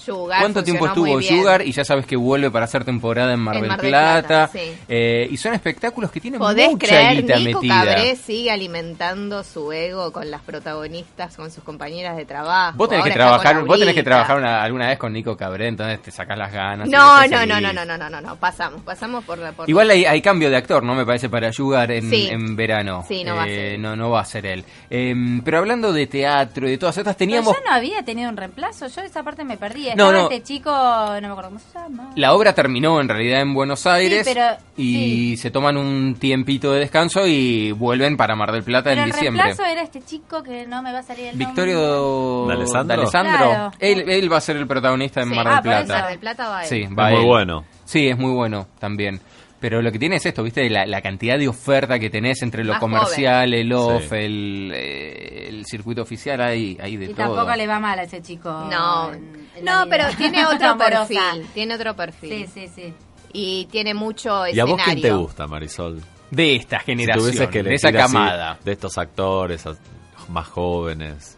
Sugar 0.00 0.40
¿Cuánto 0.40 0.64
tiempo 0.64 0.86
estuvo. 0.86 1.20
Sugar? 1.22 1.62
Y 1.62 1.72
ya 1.72 1.84
sabes 1.84 2.06
que 2.06 2.16
vuelve 2.16 2.50
para 2.50 2.64
hacer 2.64 2.84
temporada 2.84 3.32
en 3.32 3.40
Mar, 3.40 3.56
En 3.56 3.62
del, 3.62 3.68
Mar 3.70 3.80
del 3.80 3.90
Plata. 3.90 4.26
Plata, 4.28 4.50
sí. 4.52 4.72
Eh, 4.88 5.28
y 5.30 5.36
son 5.36 5.54
espectáculos 5.54 6.10
que 6.10 6.20
tienen 6.20 6.38
¿Podés 6.40 6.70
mucha 6.70 6.86
creer, 6.86 7.22
guita 7.22 7.36
Nico 7.38 7.60
metida. 7.60 7.84
Cabré 7.84 8.16
sigue 8.16 8.50
alimentando 8.50 9.44
su 9.44 9.72
ego 9.72 10.12
con 10.12 10.30
las 10.30 10.40
protagonistas, 10.42 11.36
con 11.36 11.50
sus 11.50 11.62
compañeras 11.64 12.16
de 12.16 12.24
trabajo? 12.24 12.76
Vos 12.76 12.88
tenés 12.88 13.04
que 13.04 13.10
Ahora 13.12 13.24
trabajar, 13.42 13.64
vos 13.64 13.78
tenés 13.78 13.94
que 13.94 14.02
trabajar 14.02 14.38
una- 14.38 14.62
alguna 14.62 14.88
vez 14.88 14.98
con 14.98 15.12
Nico 15.12 15.36
Cabré, 15.36 15.68
entonces 15.68 16.00
te 16.02 16.10
sacás 16.10 16.38
las 16.38 16.52
ganas. 16.52 16.88
No, 16.88 17.26
no, 17.28 17.44
no, 17.46 17.60
no, 17.60 17.72
no, 17.72 17.84
no, 17.84 17.96
no, 17.98 18.08
no, 18.10 18.20
no, 18.20 18.36
pasamos, 18.36 18.82
pasamos 18.82 19.24
por 19.24 19.38
la... 19.38 19.52
Por 19.52 19.68
Igual 19.68 19.90
hay, 19.90 20.04
hay 20.06 20.22
cambio 20.22 20.48
de 20.50 20.56
actor, 20.56 20.82
¿no? 20.82 20.94
Me 20.94 21.04
parece 21.04 21.28
para 21.28 21.52
Sugar 21.52 21.90
en, 21.90 22.08
Sí. 22.08 22.28
en 22.30 22.56
verano. 22.56 23.04
Sí, 23.06 23.22
no 23.24 23.36
va 23.36 23.42
a 23.42 23.46
ser 23.46 23.58
él. 23.74 23.82
No, 23.82 23.96
no 23.96 24.10
va 24.10 24.20
a 24.20 24.24
ser 24.24 24.46
él. 24.46 24.64
Em, 24.88 25.42
pero 25.42 25.58
hablando 25.58 25.92
de 25.92 26.06
teatro 26.06 26.66
y 26.66 26.72
de 26.72 26.78
todas 26.78 26.96
estas, 26.96 27.14
Pero 27.16 27.18
teníamos... 27.18 27.54
ya 27.56 27.70
no 27.70 27.76
había 27.76 28.02
tenido 28.02 28.30
un 28.30 28.36
reemplazo, 28.36 28.86
yo 28.88 29.02
esa 29.02 29.22
parte 29.22 29.44
me 29.44 29.56
perdí. 29.56 29.89
No, 29.96 30.04
Estaba 30.10 30.12
no. 30.12 30.30
este 30.30 30.42
chico, 30.42 30.70
no 30.70 31.20
me 31.20 31.26
acuerdo 31.28 31.48
cómo 31.50 31.58
se 31.60 31.78
llama. 31.78 32.10
La 32.16 32.34
obra 32.34 32.52
terminó 32.54 33.00
en 33.00 33.08
realidad 33.08 33.40
en 33.40 33.54
Buenos 33.54 33.86
Aires 33.86 34.26
Sí, 34.26 34.32
pero- 34.34 34.56
y 34.76 35.36
se 35.36 35.50
toman 35.50 35.76
un 35.76 36.14
tiempito 36.18 36.72
de 36.72 36.80
descanso 36.80 37.26
y 37.26 37.72
vuelven 37.72 38.16
para 38.16 38.34
Mar 38.36 38.52
del 38.52 38.62
Plata 38.62 38.90
Pero 38.90 39.02
en 39.02 39.06
el 39.08 39.12
diciembre. 39.12 39.42
reemplazo 39.44 39.70
era 39.70 39.82
este 39.82 40.02
chico 40.02 40.42
que 40.42 40.66
no 40.66 40.82
me 40.82 40.92
va 40.92 41.00
a 41.00 41.02
salir 41.02 41.26
el 41.26 41.38
nombre. 41.38 41.46
Victorio 41.46 42.46
¿De 42.46 42.52
Alessandro? 42.54 42.96
D'Alessandro. 42.96 43.36
Claro. 43.38 43.72
Él, 43.78 44.04
él 44.08 44.32
va 44.32 44.36
a 44.38 44.40
ser 44.40 44.56
el 44.56 44.66
protagonista 44.66 45.20
en 45.22 45.28
Sí. 45.30 45.34
Mar 45.36 45.46
Ah, 45.48 45.60
del 45.62 45.72
eso, 45.72 45.84
Plata. 45.86 46.00
Mar 46.02 46.10
del 46.10 46.18
Plata 46.18 46.48
va 46.48 46.62
él. 46.62 46.68
Sí, 46.68 46.82
Es 46.82 46.90
va 46.90 47.10
muy 47.10 47.20
él. 47.20 47.26
bueno. 47.26 47.64
Sí, 47.84 48.08
es 48.08 48.16
muy 48.18 48.32
bueno 48.32 48.66
también. 48.78 49.20
Pero 49.60 49.82
lo 49.82 49.92
que 49.92 49.98
tiene 49.98 50.16
es 50.16 50.24
esto, 50.24 50.42
¿viste? 50.42 50.68
La, 50.70 50.86
la 50.86 51.02
cantidad 51.02 51.38
de 51.38 51.46
oferta 51.46 51.98
que 51.98 52.08
tenés 52.08 52.40
entre 52.42 52.64
lo 52.64 52.72
Más 52.72 52.80
comercial, 52.80 53.52
el 53.52 53.70
off, 53.74 54.04
Sí. 54.08 54.14
el, 54.16 54.72
eh, 54.74 55.48
el 55.48 55.66
circuito 55.66 56.00
oficial, 56.02 56.40
hay, 56.40 56.78
hay 56.80 56.96
de 56.96 57.04
Y 57.04 57.08
todo. 57.08 57.16
tampoco 57.36 57.54
le 57.56 57.66
va 57.66 57.78
mal 57.78 57.98
a 57.98 58.04
ese 58.04 58.22
chico. 58.22 58.48
No, 58.50 59.10
no, 59.62 59.84
pero 59.90 60.06
tiene 60.16 60.46
otro 60.46 60.78
perfil, 60.78 61.46
tiene 61.52 61.74
otro 61.74 61.94
perfil. 61.94 62.46
Sí, 62.48 62.66
sí, 62.68 62.72
sí. 62.74 62.94
Y 63.34 63.66
tiene 63.66 63.92
mucho 63.94 64.46
¿Y 64.48 64.58
a 64.58 64.64
vos 64.64 64.76
quién 64.76 64.96
te 64.96 65.00
escenario. 65.02 65.18
gusta, 65.20 65.46
Marisol? 65.46 66.00
De 66.30 66.56
esta 66.56 66.78
Si 66.80 66.86
generación, 66.86 67.24
tuvieses 67.26 67.48
que 67.50 67.62
de 67.62 67.74
esa 67.74 67.88
así, 67.88 67.96
camada. 67.96 68.58
de 68.64 68.72
estos 68.72 68.96
actores 68.98 69.64
más 70.28 70.48
jóvenes. 70.48 71.36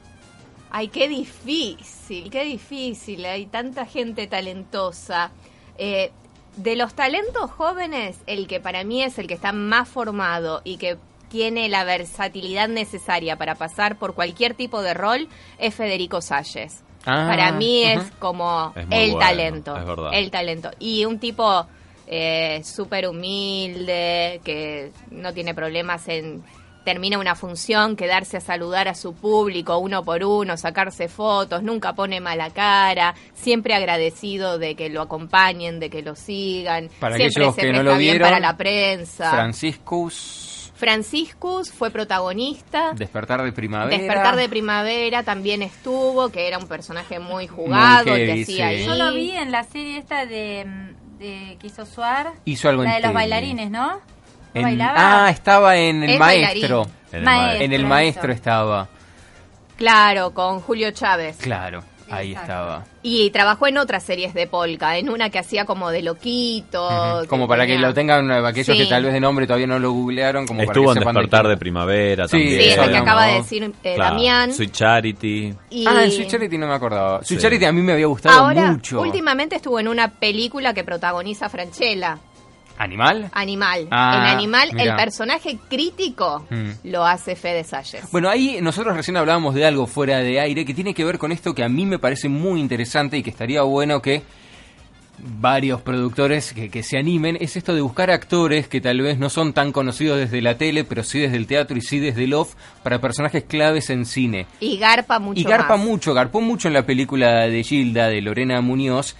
Ay, 0.70 0.88
qué 0.88 1.08
difícil, 1.08 2.30
qué 2.30 2.44
difícil. 2.44 3.24
Hay 3.26 3.46
tanta 3.46 3.84
gente 3.84 4.26
talentosa. 4.26 5.30
Eh, 5.76 6.12
de 6.56 6.76
los 6.76 6.94
talentos 6.94 7.50
jóvenes, 7.50 8.18
el 8.26 8.46
que 8.46 8.60
para 8.60 8.84
mí 8.84 9.02
es 9.02 9.18
el 9.18 9.26
que 9.26 9.34
está 9.34 9.52
más 9.52 9.88
formado 9.88 10.60
y 10.64 10.76
que 10.76 10.98
tiene 11.28 11.68
la 11.70 11.84
versatilidad 11.84 12.68
necesaria 12.68 13.36
para 13.36 13.54
pasar 13.54 13.96
por 13.98 14.14
cualquier 14.14 14.54
tipo 14.54 14.82
de 14.82 14.92
rol 14.92 15.28
es 15.58 15.74
Federico 15.74 16.20
Salles. 16.20 16.82
Ah, 17.06 17.26
para 17.28 17.52
mí 17.52 17.82
es 17.82 18.10
como 18.18 18.72
Es 18.76 18.82
el 18.90 19.12
bueno, 19.12 19.18
talento. 19.18 19.76
es 19.76 19.86
verdad. 19.86 20.10
El 20.12 20.30
talento. 20.30 20.70
Y 20.78 21.04
un 21.06 21.18
tipo 21.18 21.66
eh, 22.06 22.60
súper 22.64 23.08
humilde, 23.08 24.40
que 24.44 24.92
no 25.10 25.32
tiene 25.32 25.54
problemas 25.54 26.06
en 26.08 26.44
termina 26.84 27.18
una 27.18 27.34
función, 27.34 27.96
quedarse 27.96 28.36
a 28.36 28.40
saludar 28.40 28.88
a 28.88 28.94
su 28.94 29.14
público 29.14 29.78
uno 29.78 30.02
por 30.02 30.24
uno, 30.24 30.56
sacarse 30.56 31.08
fotos, 31.08 31.62
nunca 31.62 31.92
pone 31.94 32.20
mala 32.20 32.50
cara, 32.50 33.14
siempre 33.34 33.74
agradecido 33.74 34.58
de 34.58 34.74
que 34.74 34.88
lo 34.88 35.02
acompañen, 35.02 35.80
de 35.80 35.90
que 35.90 36.02
lo 36.02 36.14
sigan, 36.14 36.88
Para 37.00 37.16
siempre 37.16 37.44
aquellos 37.44 37.54
se 37.54 37.60
que 37.62 37.72
no 37.72 37.82
lo 37.82 37.96
bien 37.96 38.12
vieron, 38.14 38.28
para 38.28 38.40
la 38.40 38.56
prensa. 38.56 39.30
Franciscus, 39.30 40.72
Franciscus 40.74 41.70
fue 41.70 41.90
protagonista. 41.90 42.92
Despertar 42.94 43.42
de 43.42 43.52
Primavera. 43.52 43.96
Despertar 43.96 44.36
de 44.36 44.48
Primavera 44.48 45.22
también 45.22 45.62
estuvo, 45.62 46.30
que 46.30 46.48
era 46.48 46.58
un 46.58 46.66
personaje 46.66 47.20
muy 47.20 47.46
jugado, 47.46 48.10
Muy 48.10 48.16
que 48.18 48.26
heavy, 48.26 48.42
hacía 48.42 48.56
sí. 48.56 48.62
ahí. 48.62 48.86
Yo 48.86 48.94
lo 48.96 49.12
vi 49.12 49.30
en 49.30 49.52
la 49.52 49.62
serie 49.62 49.98
esta 49.98 50.26
de, 50.26 50.66
de 51.18 51.56
que 51.60 51.68
hizo 51.68 51.86
Suar. 51.86 52.32
Hizo 52.44 52.68
algo 52.68 52.82
La 52.82 52.96
en 52.96 53.02
de 53.02 53.06
los 53.06 53.14
bailarines, 53.14 53.70
¿no? 53.70 54.00
¿No 54.54 54.60
En- 54.60 54.62
bailaba? 54.64 55.26
ah, 55.26 55.30
estaba 55.30 55.76
en 55.76 56.02
El 56.02 56.10
Es 56.10 56.18
Maestro. 56.18 56.86
En 57.12 57.18
el 57.18 57.24
Maestro. 57.24 57.64
En 57.64 57.72
El 57.72 57.80
eso. 57.80 57.88
Maestro 57.88 58.32
estaba. 58.32 58.88
Claro, 59.76 60.32
con 60.32 60.60
Julio 60.60 60.90
Chávez. 60.92 61.36
Claro. 61.40 61.82
Ahí 62.10 62.32
Exacto. 62.32 62.52
estaba. 62.52 62.84
Y 63.02 63.30
trabajó 63.30 63.66
en 63.68 63.78
otras 63.78 64.02
series 64.02 64.34
de 64.34 64.46
Polka, 64.46 64.98
en 64.98 65.08
una 65.08 65.30
que 65.30 65.38
hacía 65.38 65.64
como 65.64 65.90
de 65.90 66.02
loquito. 66.02 67.22
Como 67.26 67.48
para 67.48 67.66
que 67.66 67.78
lo 67.78 67.94
tengan 67.94 68.30
eh, 68.30 68.46
aquellos 68.46 68.76
Sí. 68.76 68.82
que 68.84 68.86
tal 68.90 69.04
vez 69.04 69.14
de 69.14 69.20
nombre 69.20 69.46
todavía 69.46 69.66
no 69.66 69.78
lo 69.78 69.92
googlearon. 69.92 70.46
Como 70.46 70.60
Estuvo 70.60 70.88
para 70.88 70.92
en 70.92 70.98
sepan 71.00 71.14
Despertar 71.14 71.48
de. 71.48 71.56
Primavera 71.56 72.28
Sí, 72.28 72.32
también. 72.32 72.60
Sí, 72.60 72.68
es 72.68 72.76
el 72.78 72.90
que 72.90 72.96
acaba 72.98 73.26
de 73.28 73.34
decir 73.34 73.62
eh, 73.64 73.94
Claro, 73.94 74.14
Damián. 74.14 74.52
Sweet 74.52 74.72
Charity. 74.72 75.54
Y 75.70 75.86
Ah, 75.86 76.04
en 76.04 76.10
Sweet 76.12 76.28
Charity 76.28 76.58
no 76.58 76.66
me 76.66 76.74
acordaba. 76.74 77.24
Sweet 77.24 77.40
Sí. 77.40 77.42
Charity 77.44 77.64
a 77.64 77.72
mí 77.72 77.80
me 77.80 77.92
había 77.94 78.06
gustado 78.06 78.38
ahora, 78.44 78.72
mucho. 78.72 79.00
últimamente 79.00 79.56
estuvo 79.56 79.80
en 79.80 79.88
una 79.88 80.08
película 80.08 80.74
que 80.74 80.84
protagoniza 80.84 81.48
Franchella, 81.48 82.18
¿Animal? 82.78 83.30
Animal. 83.32 83.86
Ah, 83.90 84.24
en 84.30 84.36
Animal, 84.36 84.70
el 84.78 84.94
personaje 84.96 85.58
crítico 85.68 86.44
Mm. 86.50 86.70
lo 86.90 87.04
hace 87.04 87.36
Fede 87.36 87.64
Salles. 87.64 88.10
Bueno, 88.10 88.28
ahí 88.28 88.58
nosotros 88.60 88.96
recién 88.96 89.16
hablábamos 89.16 89.54
de 89.54 89.64
algo 89.64 89.86
fuera 89.86 90.18
de 90.18 90.40
aire 90.40 90.64
que 90.64 90.74
tiene 90.74 90.94
que 90.94 91.04
ver 91.04 91.18
con 91.18 91.32
esto 91.32 91.54
que 91.54 91.62
a 91.64 91.68
mí 91.68 91.86
me 91.86 91.98
parece 91.98 92.28
muy 92.28 92.60
interesante 92.60 93.16
y 93.16 93.22
que 93.22 93.30
estaría 93.30 93.62
bueno 93.62 94.00
que 94.02 94.22
varios 95.24 95.80
productores 95.82 96.52
que, 96.52 96.68
que 96.68 96.82
se 96.82 96.98
animen, 96.98 97.36
es 97.40 97.56
esto 97.56 97.74
de 97.74 97.80
buscar 97.80 98.10
actores 98.10 98.66
que 98.66 98.80
tal 98.80 99.00
vez 99.02 99.18
no 99.18 99.30
son 99.30 99.52
tan 99.52 99.70
conocidos 99.70 100.18
desde 100.18 100.40
la 100.42 100.56
tele, 100.58 100.82
pero 100.82 101.04
sí 101.04 101.20
desde 101.20 101.36
el 101.36 101.46
teatro 101.46 101.76
y 101.76 101.80
sí 101.80 102.00
desde 102.00 102.24
el 102.24 102.34
off, 102.34 102.54
para 102.82 103.00
personajes 103.00 103.44
claves 103.44 103.90
en 103.90 104.04
cine. 104.04 104.46
Y 104.58 104.78
garpa 104.78 105.18
mucho 105.20 105.40
y 105.40 105.44
garpa 105.44 105.76
más. 105.76 105.86
mucho, 105.86 106.14
garpó 106.14 106.40
mucho 106.40 106.66
en 106.68 106.74
la 106.74 106.84
película 106.86 107.46
de 107.46 107.62
Gilda, 107.62 108.08
de 108.08 108.20
Lorena 108.20 108.60
Muñoz. 108.62 109.14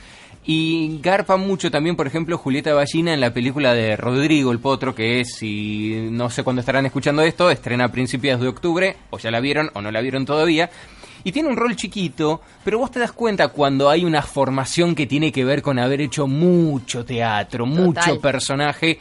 Y 0.45 0.99
garpa 1.01 1.37
mucho 1.37 1.71
también, 1.71 1.95
por 1.95 2.09
ejemplo, 2.09 2.37
Julieta 2.37 2.75
Ballina 2.75 3.15
en 3.15 3.21
la 3.21 3.33
película 3.33 3.75
de 3.75 3.97
Rodrigo 3.97 4.51
el 4.51 4.59
Potro, 4.59 4.93
que 4.93 5.21
es, 5.21 5.37
si 5.37 6.09
no 6.11 6.31
sé 6.31 6.43
cuándo 6.43 6.61
estarán 6.61 6.85
escuchando 6.85 7.23
esto, 7.23 7.49
estrena 7.49 7.85
a 7.85 7.93
principios 7.93 8.41
de 8.41 8.49
octubre, 8.49 8.97
o 9.11 9.19
ya 9.19 9.31
la 9.31 9.39
vieron 9.39 9.71
o 9.75 9.81
no 9.81 9.93
la 9.93 10.01
vieron 10.01 10.27
todavía. 10.27 10.69
Y 11.23 11.31
tiene 11.31 11.49
un 11.49 11.57
rol 11.57 11.77
chiquito, 11.77 12.41
pero 12.65 12.79
vos 12.79 12.91
te 12.91 12.99
das 12.99 13.13
cuenta 13.13 13.49
cuando 13.49 13.89
hay 13.89 14.05
una 14.05 14.23
formación 14.23 14.97
que 14.97 15.07
tiene 15.07 15.31
que 15.31 15.45
ver 15.45 15.63
con 15.63 15.79
haber 15.79 16.01
hecho 16.01 16.27
mucho 16.27 17.05
teatro, 17.05 17.65
mucho 17.65 18.21
personaje, 18.21 18.99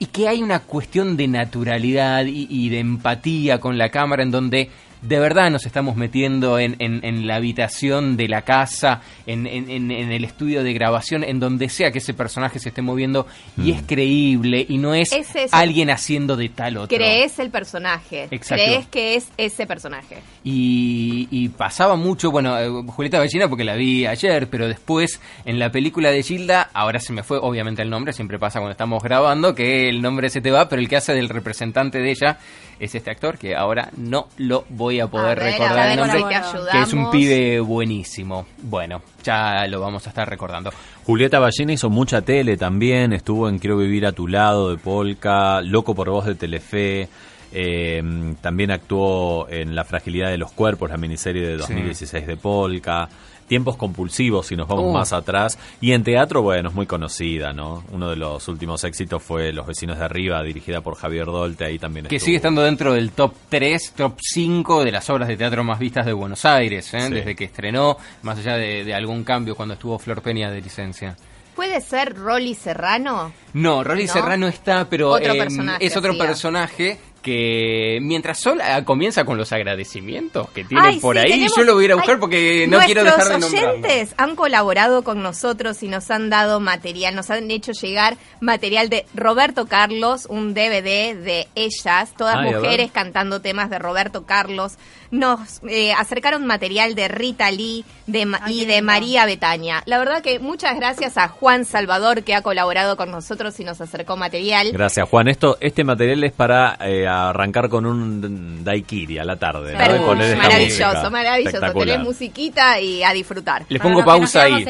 y 0.00 0.06
que 0.06 0.26
hay 0.26 0.42
una 0.42 0.58
cuestión 0.58 1.16
de 1.16 1.28
naturalidad 1.28 2.24
y, 2.24 2.48
y 2.50 2.68
de 2.70 2.80
empatía 2.80 3.60
con 3.60 3.78
la 3.78 3.90
cámara 3.90 4.24
en 4.24 4.32
donde 4.32 4.68
de 5.06 5.18
verdad 5.18 5.50
nos 5.50 5.66
estamos 5.66 5.96
metiendo 5.96 6.58
en, 6.58 6.76
en- 6.78 7.00
en 7.04 7.26
la 7.26 7.36
habitación 7.36 8.16
de 8.16 8.28
la 8.28 8.42
casa, 8.42 9.00
en, 9.26 9.46
en- 9.46 9.70
en- 9.70 9.90
en 9.90 10.10
el 10.12 10.24
estudio 10.24 10.62
de 10.64 10.72
grabación, 10.72 11.24
en 11.24 11.40
donde 11.40 11.68
sea 11.68 11.90
que 11.90 11.98
ese 11.98 12.14
personaje 12.14 12.58
se 12.58 12.70
esté 12.70 12.82
moviendo 12.82 13.26
y 13.56 13.70
es 13.72 13.82
creíble 13.86 14.64
y 14.68 14.78
no 14.78 14.94
es 14.94 15.12
alguien 15.52 15.90
haciendo 15.90 16.36
de 16.36 16.48
tal 16.48 16.76
otro. 16.76 16.96
Crees 16.96 17.38
el 17.38 17.50
personaje. 17.50 18.28
Exacto. 18.30 18.64
Crees 18.64 18.86
que 18.88 19.14
es 19.16 19.28
ese 19.36 19.66
personaje. 19.66 20.16
Y, 20.42 21.28
y 21.30 21.48
pasaba 21.48 21.96
mucho, 21.96 22.30
bueno, 22.30 22.58
eh, 22.58 22.68
Julieta 22.86 23.18
Ballina 23.18 23.48
porque 23.48 23.64
la 23.64 23.76
vi 23.76 24.06
ayer, 24.06 24.48
pero 24.48 24.68
después 24.68 25.20
en 25.44 25.58
la 25.58 25.70
película 25.70 26.10
de 26.10 26.22
Gilda, 26.22 26.70
ahora 26.72 27.00
se 27.00 27.12
me 27.12 27.22
fue 27.22 27.38
obviamente 27.40 27.82
el 27.82 27.90
nombre, 27.90 28.12
siempre 28.12 28.38
pasa 28.38 28.58
cuando 28.60 28.72
estamos 28.72 29.02
grabando, 29.02 29.54
que 29.54 29.88
el 29.88 30.00
nombre 30.02 30.30
se 30.30 30.40
te 30.40 30.50
va, 30.50 30.68
pero 30.68 30.80
el 30.80 30.88
que 30.88 30.96
hace 30.96 31.12
del 31.14 31.28
representante 31.28 31.98
de 31.98 32.10
ella 32.10 32.38
es 32.80 32.94
este 32.94 33.10
actor, 33.10 33.38
que 33.38 33.54
ahora 33.54 33.90
no 33.96 34.28
lo 34.36 34.64
voy 34.68 34.93
a 35.00 35.06
poder 35.06 35.40
a 35.40 35.44
ver, 35.44 35.52
recordar 35.52 35.78
a 35.78 35.82
ver 35.82 35.92
el 35.92 35.98
nombre, 35.98 36.24
que 36.70 36.80
es 36.80 36.92
un 36.92 37.10
pibe 37.10 37.60
buenísimo. 37.60 38.46
Bueno, 38.62 39.02
ya 39.22 39.66
lo 39.66 39.80
vamos 39.80 40.06
a 40.06 40.10
estar 40.10 40.28
recordando. 40.28 40.70
Julieta 41.04 41.38
Ballina 41.38 41.72
hizo 41.72 41.90
mucha 41.90 42.22
tele 42.22 42.56
también, 42.56 43.12
estuvo 43.12 43.48
en 43.48 43.58
Quiero 43.58 43.76
vivir 43.76 44.06
a 44.06 44.12
tu 44.12 44.26
lado 44.26 44.70
de 44.70 44.78
Polka, 44.78 45.60
Loco 45.60 45.94
por 45.94 46.10
voz 46.10 46.26
de 46.26 46.34
Telefe, 46.34 47.08
eh, 47.52 48.02
también 48.40 48.70
actuó 48.70 49.48
en 49.48 49.74
La 49.74 49.84
fragilidad 49.84 50.30
de 50.30 50.38
los 50.38 50.50
cuerpos, 50.52 50.90
la 50.90 50.96
miniserie 50.96 51.46
de 51.46 51.56
2016 51.56 52.26
de 52.26 52.36
Polka, 52.36 53.08
Tiempos 53.46 53.76
compulsivos 53.76 54.46
si 54.46 54.56
nos 54.56 54.66
vamos 54.68 54.84
Uh. 54.86 54.92
más 54.92 55.12
atrás, 55.12 55.58
y 55.80 55.92
en 55.92 56.02
teatro, 56.04 56.42
bueno, 56.42 56.68
es 56.70 56.74
muy 56.74 56.86
conocida, 56.86 57.52
¿no? 57.52 57.84
Uno 57.92 58.10
de 58.10 58.16
los 58.16 58.46
últimos 58.48 58.82
éxitos 58.84 59.22
fue 59.22 59.52
Los 59.52 59.66
vecinos 59.66 59.98
de 59.98 60.04
arriba, 60.04 60.42
dirigida 60.42 60.80
por 60.80 60.94
Javier 60.96 61.26
Dolte, 61.26 61.64
ahí 61.64 61.78
también 61.78 62.06
Que 62.06 62.16
estuvo. 62.16 62.26
sigue 62.26 62.36
estando 62.36 62.62
dentro 62.62 62.92
del 62.94 63.10
top 63.12 63.34
3, 63.48 63.92
top 63.96 64.18
5 64.20 64.84
de 64.84 64.92
las 64.92 65.08
obras 65.10 65.28
de 65.28 65.36
teatro 65.36 65.62
más 65.64 65.78
vistas 65.78 66.06
de 66.06 66.12
Buenos 66.12 66.44
Aires, 66.44 66.92
¿eh? 66.94 67.00
Sí. 67.08 67.12
desde 67.14 67.34
que 67.36 67.44
estrenó, 67.44 67.96
más 68.22 68.38
allá 68.38 68.56
de, 68.56 68.84
de 68.84 68.94
algún 68.94 69.24
cambio 69.24 69.54
cuando 69.54 69.74
estuvo 69.74 69.98
Flor 69.98 70.22
Peña 70.22 70.50
de 70.50 70.60
licencia. 70.60 71.16
¿Puede 71.54 71.80
ser 71.80 72.16
Rolly 72.16 72.54
Serrano? 72.54 73.32
No, 73.52 73.84
Rolly 73.84 74.06
¿No? 74.06 74.12
Serrano 74.12 74.48
está, 74.48 74.88
pero 74.90 75.10
Otro 75.10 75.34
eh, 75.34 75.38
personaje 75.38 75.86
es 75.86 75.96
otro 75.96 76.10
hacía. 76.10 76.26
personaje 76.26 76.98
que 77.24 77.98
mientras 78.02 78.38
Sol 78.38 78.60
ah, 78.62 78.84
comienza 78.84 79.24
con 79.24 79.38
los 79.38 79.50
agradecimientos 79.52 80.48
que 80.50 80.62
tiene 80.62 80.86
Ay, 80.86 81.00
por 81.00 81.16
sí, 81.16 81.22
ahí, 81.22 81.30
tenemos- 81.30 81.56
yo 81.56 81.64
lo 81.64 81.74
voy 81.74 81.90
a 81.90 81.94
buscar 81.96 82.20
porque 82.20 82.66
no 82.68 82.78
quiero 82.80 83.02
dejar 83.02 83.24
de 83.24 83.30
Nuestros 83.38 83.52
nombrarlo. 83.52 83.78
oyentes 83.88 84.14
han 84.18 84.36
colaborado 84.36 85.02
con 85.02 85.22
nosotros 85.22 85.82
y 85.82 85.88
nos 85.88 86.10
han 86.10 86.28
dado 86.30 86.60
material, 86.60 87.14
nos 87.14 87.30
han 87.30 87.50
hecho 87.50 87.72
llegar 87.72 88.16
material 88.40 88.88
de 88.90 89.06
Roberto 89.14 89.66
Carlos, 89.66 90.26
un 90.28 90.52
DVD 90.54 91.14
de 91.16 91.48
ellas, 91.54 92.12
todas 92.16 92.36
Ay, 92.36 92.52
mujeres 92.54 92.90
cantando 92.92 93.40
temas 93.40 93.70
de 93.70 93.78
Roberto 93.78 94.26
Carlos. 94.26 94.74
Nos 95.14 95.60
eh, 95.68 95.92
acercaron 95.92 96.44
material 96.46 96.94
de 96.94 97.06
Rita 97.08 97.50
Lee 97.50 97.84
de, 98.06 98.26
Ma- 98.26 98.40
Ay, 98.42 98.62
y 98.62 98.64
de 98.66 98.74
lindo. 98.74 98.86
María 98.86 99.26
Betania. 99.26 99.82
La 99.86 99.98
verdad 99.98 100.22
que 100.22 100.40
muchas 100.40 100.74
gracias 100.76 101.16
a 101.16 101.28
Juan 101.28 101.64
Salvador 101.64 102.24
que 102.24 102.34
ha 102.34 102.42
colaborado 102.42 102.96
con 102.96 103.10
nosotros 103.10 103.58
y 103.60 103.64
nos 103.64 103.80
acercó 103.80 104.16
material. 104.16 104.72
Gracias, 104.72 105.08
Juan. 105.08 105.28
Esto, 105.28 105.56
este 105.60 105.84
material 105.84 106.24
es 106.24 106.32
para 106.32 106.76
eh, 106.80 107.06
arrancar 107.06 107.68
con 107.68 107.86
un 107.86 108.64
daiquiri 108.64 109.18
a 109.18 109.24
la 109.24 109.36
tarde. 109.36 109.72
¿no? 109.72 110.04
Poner 110.06 110.36
maravilloso, 110.36 110.86
música. 110.90 111.10
maravilloso. 111.10 111.60
Tenés 111.72 112.00
musiquita 112.00 112.80
y 112.80 113.02
a 113.04 113.12
disfrutar. 113.12 113.64
Le 113.68 113.78
Para 113.78 113.90
pongo 113.90 114.04
pausa 114.04 114.42
ahí. 114.42 114.64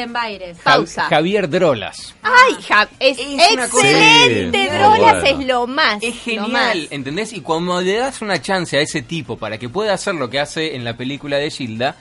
Pausa. 0.63 1.05
Javier 1.05 1.49
Drolas. 1.49 2.15
Ay, 2.23 2.55
Ja- 2.69 2.89
es, 2.99 3.19
Es 3.19 3.53
una 3.53 3.69
cosa- 3.69 3.89
excelente, 3.91 4.69
Drolas 4.71 5.23
bueno. 5.23 5.41
es 5.41 5.47
lo 5.47 5.67
más. 5.67 6.03
Es 6.03 6.27
lo 6.27 6.49
más. 6.49 6.73
genial, 6.73 6.89
¿entendés? 6.91 7.33
Y 7.33 7.41
cuando 7.41 7.81
le 7.81 7.97
das 7.97 8.21
una 8.23 8.41
chance 8.43 8.77
a 8.77 8.81
ese 8.81 9.03
tipo 9.03 9.37
para 9.37 9.59
que 9.59 9.69
pueda 9.69 9.95
hacer 9.95 10.15
lo 10.15 10.29
que 10.31 10.34
hace 10.41 10.77
en 10.77 10.85
la 10.85 10.97
película 10.97 11.37
de 11.39 11.51
Gilda, 11.51 11.97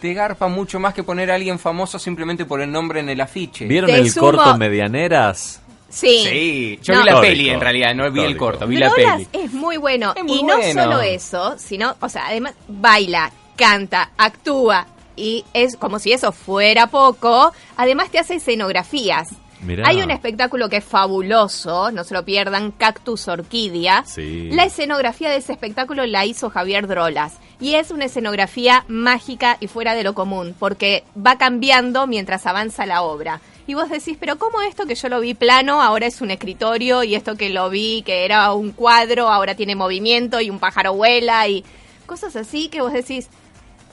te 0.00 0.12
garpa 0.14 0.48
mucho 0.48 0.78
más 0.78 0.92
que 0.94 1.02
poner 1.02 1.30
a 1.30 1.34
alguien 1.36 1.58
famoso 1.58 1.98
simplemente 1.98 2.44
por 2.44 2.60
el 2.60 2.70
nombre 2.70 3.00
en 3.00 3.08
el 3.08 3.20
afiche. 3.20 3.66
¿Vieron 3.66 3.90
Te 3.90 3.96
el 3.98 4.10
sumo- 4.12 4.20
corto 4.32 4.56
Medianeras? 4.58 5.62
Sí. 5.88 6.24
Sí, 6.28 6.80
yo 6.82 6.94
No. 6.94 7.00
vi 7.00 7.04
la 7.06 7.10
Histórico. 7.12 7.20
peli 7.32 7.50
en 7.50 7.60
realidad, 7.60 7.94
no 7.94 8.02
vi 8.04 8.08
el 8.20 8.30
Histórico. 8.32 8.44
corto, 8.44 8.66
vi 8.66 8.76
la 8.76 8.90
peli. 8.90 9.28
es 9.32 9.52
muy 9.52 9.76
bueno. 9.76 10.12
Es 10.16 10.24
muy 10.24 10.38
y 10.38 10.42
no 10.42 10.56
bueno. 10.56 10.82
solo 10.82 11.00
eso, 11.00 11.54
sino, 11.58 11.96
o 12.00 12.08
sea, 12.08 12.26
además 12.26 12.54
baila, 12.68 13.30
canta, 13.56 14.10
actúa. 14.18 14.86
Y 15.14 15.44
es 15.54 15.76
como 15.76 15.98
si 15.98 16.12
eso 16.12 16.32
fuera 16.32 16.88
poco. 16.88 17.52
Además 17.78 18.10
te 18.10 18.18
hace 18.18 18.34
escenografías. 18.34 19.28
Mirá. 19.62 19.88
Hay 19.88 20.02
un 20.02 20.10
espectáculo 20.10 20.68
que 20.68 20.76
es 20.78 20.84
fabuloso, 20.84 21.90
no 21.90 22.04
se 22.04 22.12
lo 22.12 22.24
pierdan, 22.26 22.72
Cactus 22.72 23.26
Orquídea. 23.28 24.04
Sí. 24.04 24.50
La 24.52 24.64
escenografía 24.64 25.30
de 25.30 25.36
ese 25.36 25.52
espectáculo 25.52 26.04
la 26.04 26.26
hizo 26.26 26.50
Javier 26.50 26.86
Drolas. 26.86 27.38
Y 27.60 27.74
es 27.74 27.90
una 27.90 28.04
escenografía 28.04 28.84
mágica 28.88 29.56
y 29.60 29.66
fuera 29.66 29.94
de 29.94 30.04
lo 30.04 30.14
común, 30.14 30.54
porque 30.58 31.04
va 31.16 31.38
cambiando 31.38 32.06
mientras 32.06 32.46
avanza 32.46 32.84
la 32.84 33.02
obra. 33.02 33.40
Y 33.66 33.74
vos 33.74 33.88
decís, 33.88 34.16
pero 34.20 34.38
¿cómo 34.38 34.62
esto 34.62 34.86
que 34.86 34.94
yo 34.94 35.08
lo 35.08 35.20
vi 35.20 35.34
plano 35.34 35.82
ahora 35.82 36.06
es 36.06 36.20
un 36.20 36.30
escritorio 36.30 37.02
y 37.02 37.14
esto 37.14 37.36
que 37.36 37.50
lo 37.50 37.68
vi 37.70 38.02
que 38.02 38.24
era 38.24 38.52
un 38.52 38.72
cuadro 38.72 39.28
ahora 39.28 39.54
tiene 39.56 39.74
movimiento 39.74 40.40
y 40.40 40.50
un 40.50 40.60
pájaro 40.60 40.94
vuela 40.94 41.48
y 41.48 41.64
cosas 42.06 42.36
así 42.36 42.68
que 42.68 42.80
vos 42.80 42.92
decís, 42.92 43.28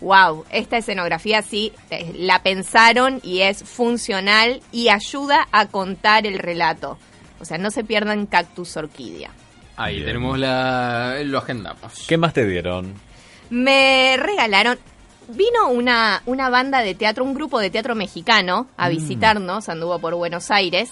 wow, 0.02 0.46
esta 0.52 0.78
escenografía 0.78 1.42
sí 1.42 1.72
eh, 1.90 2.14
la 2.18 2.44
pensaron 2.44 3.20
y 3.24 3.40
es 3.42 3.64
funcional 3.64 4.62
y 4.72 4.90
ayuda 4.90 5.48
a 5.52 5.68
contar 5.68 6.28
el 6.28 6.38
relato. 6.38 7.00
O 7.40 7.46
sea, 7.46 7.58
no 7.58 7.72
se 7.72 7.84
pierdan 7.84 8.28
Cactus 8.28 8.78
Orquídea. 8.78 9.32
Ahí 9.76 9.96
Bien. 9.96 10.08
tenemos 10.08 10.38
la... 10.38 11.18
lo 11.24 11.40
agendamos. 11.40 12.06
¿Qué 12.08 12.18
más 12.18 12.34
te 12.34 12.46
dieron? 12.46 12.94
Me 13.50 14.16
regalaron. 14.18 14.78
Vino 15.30 15.70
una, 15.70 16.22
una 16.26 16.50
banda 16.50 16.82
de 16.82 16.96
teatro, 16.96 17.24
un 17.24 17.34
grupo 17.34 17.60
de 17.60 17.70
teatro 17.70 17.96
mexicano 17.96 18.68
a 18.76 18.90
visitarnos, 18.90 19.70
anduvo 19.70 19.98
por 20.00 20.16
Buenos 20.16 20.52
Aires. 20.52 20.92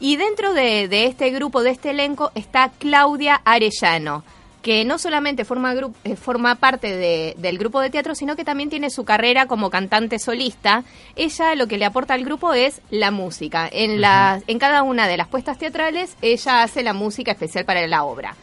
Y 0.00 0.16
dentro 0.16 0.54
de, 0.54 0.88
de 0.88 1.04
este 1.04 1.30
grupo, 1.30 1.62
de 1.62 1.70
este 1.70 1.90
elenco, 1.90 2.32
está 2.34 2.70
Claudia 2.78 3.40
Arellano, 3.44 4.24
que 4.62 4.84
no 4.84 4.98
solamente 4.98 5.44
forma, 5.44 5.72
eh, 6.04 6.16
forma 6.16 6.56
parte 6.56 6.96
de- 6.96 7.34
del 7.38 7.58
grupo 7.58 7.80
de 7.80 7.90
teatro, 7.90 8.14
sino 8.16 8.34
que 8.34 8.44
también 8.44 8.70
tiene 8.70 8.90
su 8.90 9.04
carrera 9.04 9.46
como 9.46 9.70
cantante 9.70 10.18
solista. 10.18 10.82
Ella 11.14 11.54
lo 11.54 11.68
que 11.68 11.78
le 11.78 11.84
aporta 11.84 12.14
al 12.14 12.24
grupo 12.24 12.52
es 12.54 12.80
la 12.90 13.10
música. 13.12 13.68
En, 13.70 14.00
la, 14.00 14.40
en 14.48 14.58
cada 14.58 14.82
una 14.82 15.06
de 15.06 15.16
las 15.16 15.28
puestas 15.28 15.58
teatrales, 15.58 16.16
ella 16.22 16.62
hace 16.64 16.82
la 16.82 16.92
música 16.92 17.30
especial 17.32 17.64
para 17.64 17.86
la 17.86 18.02
obra. 18.02 18.34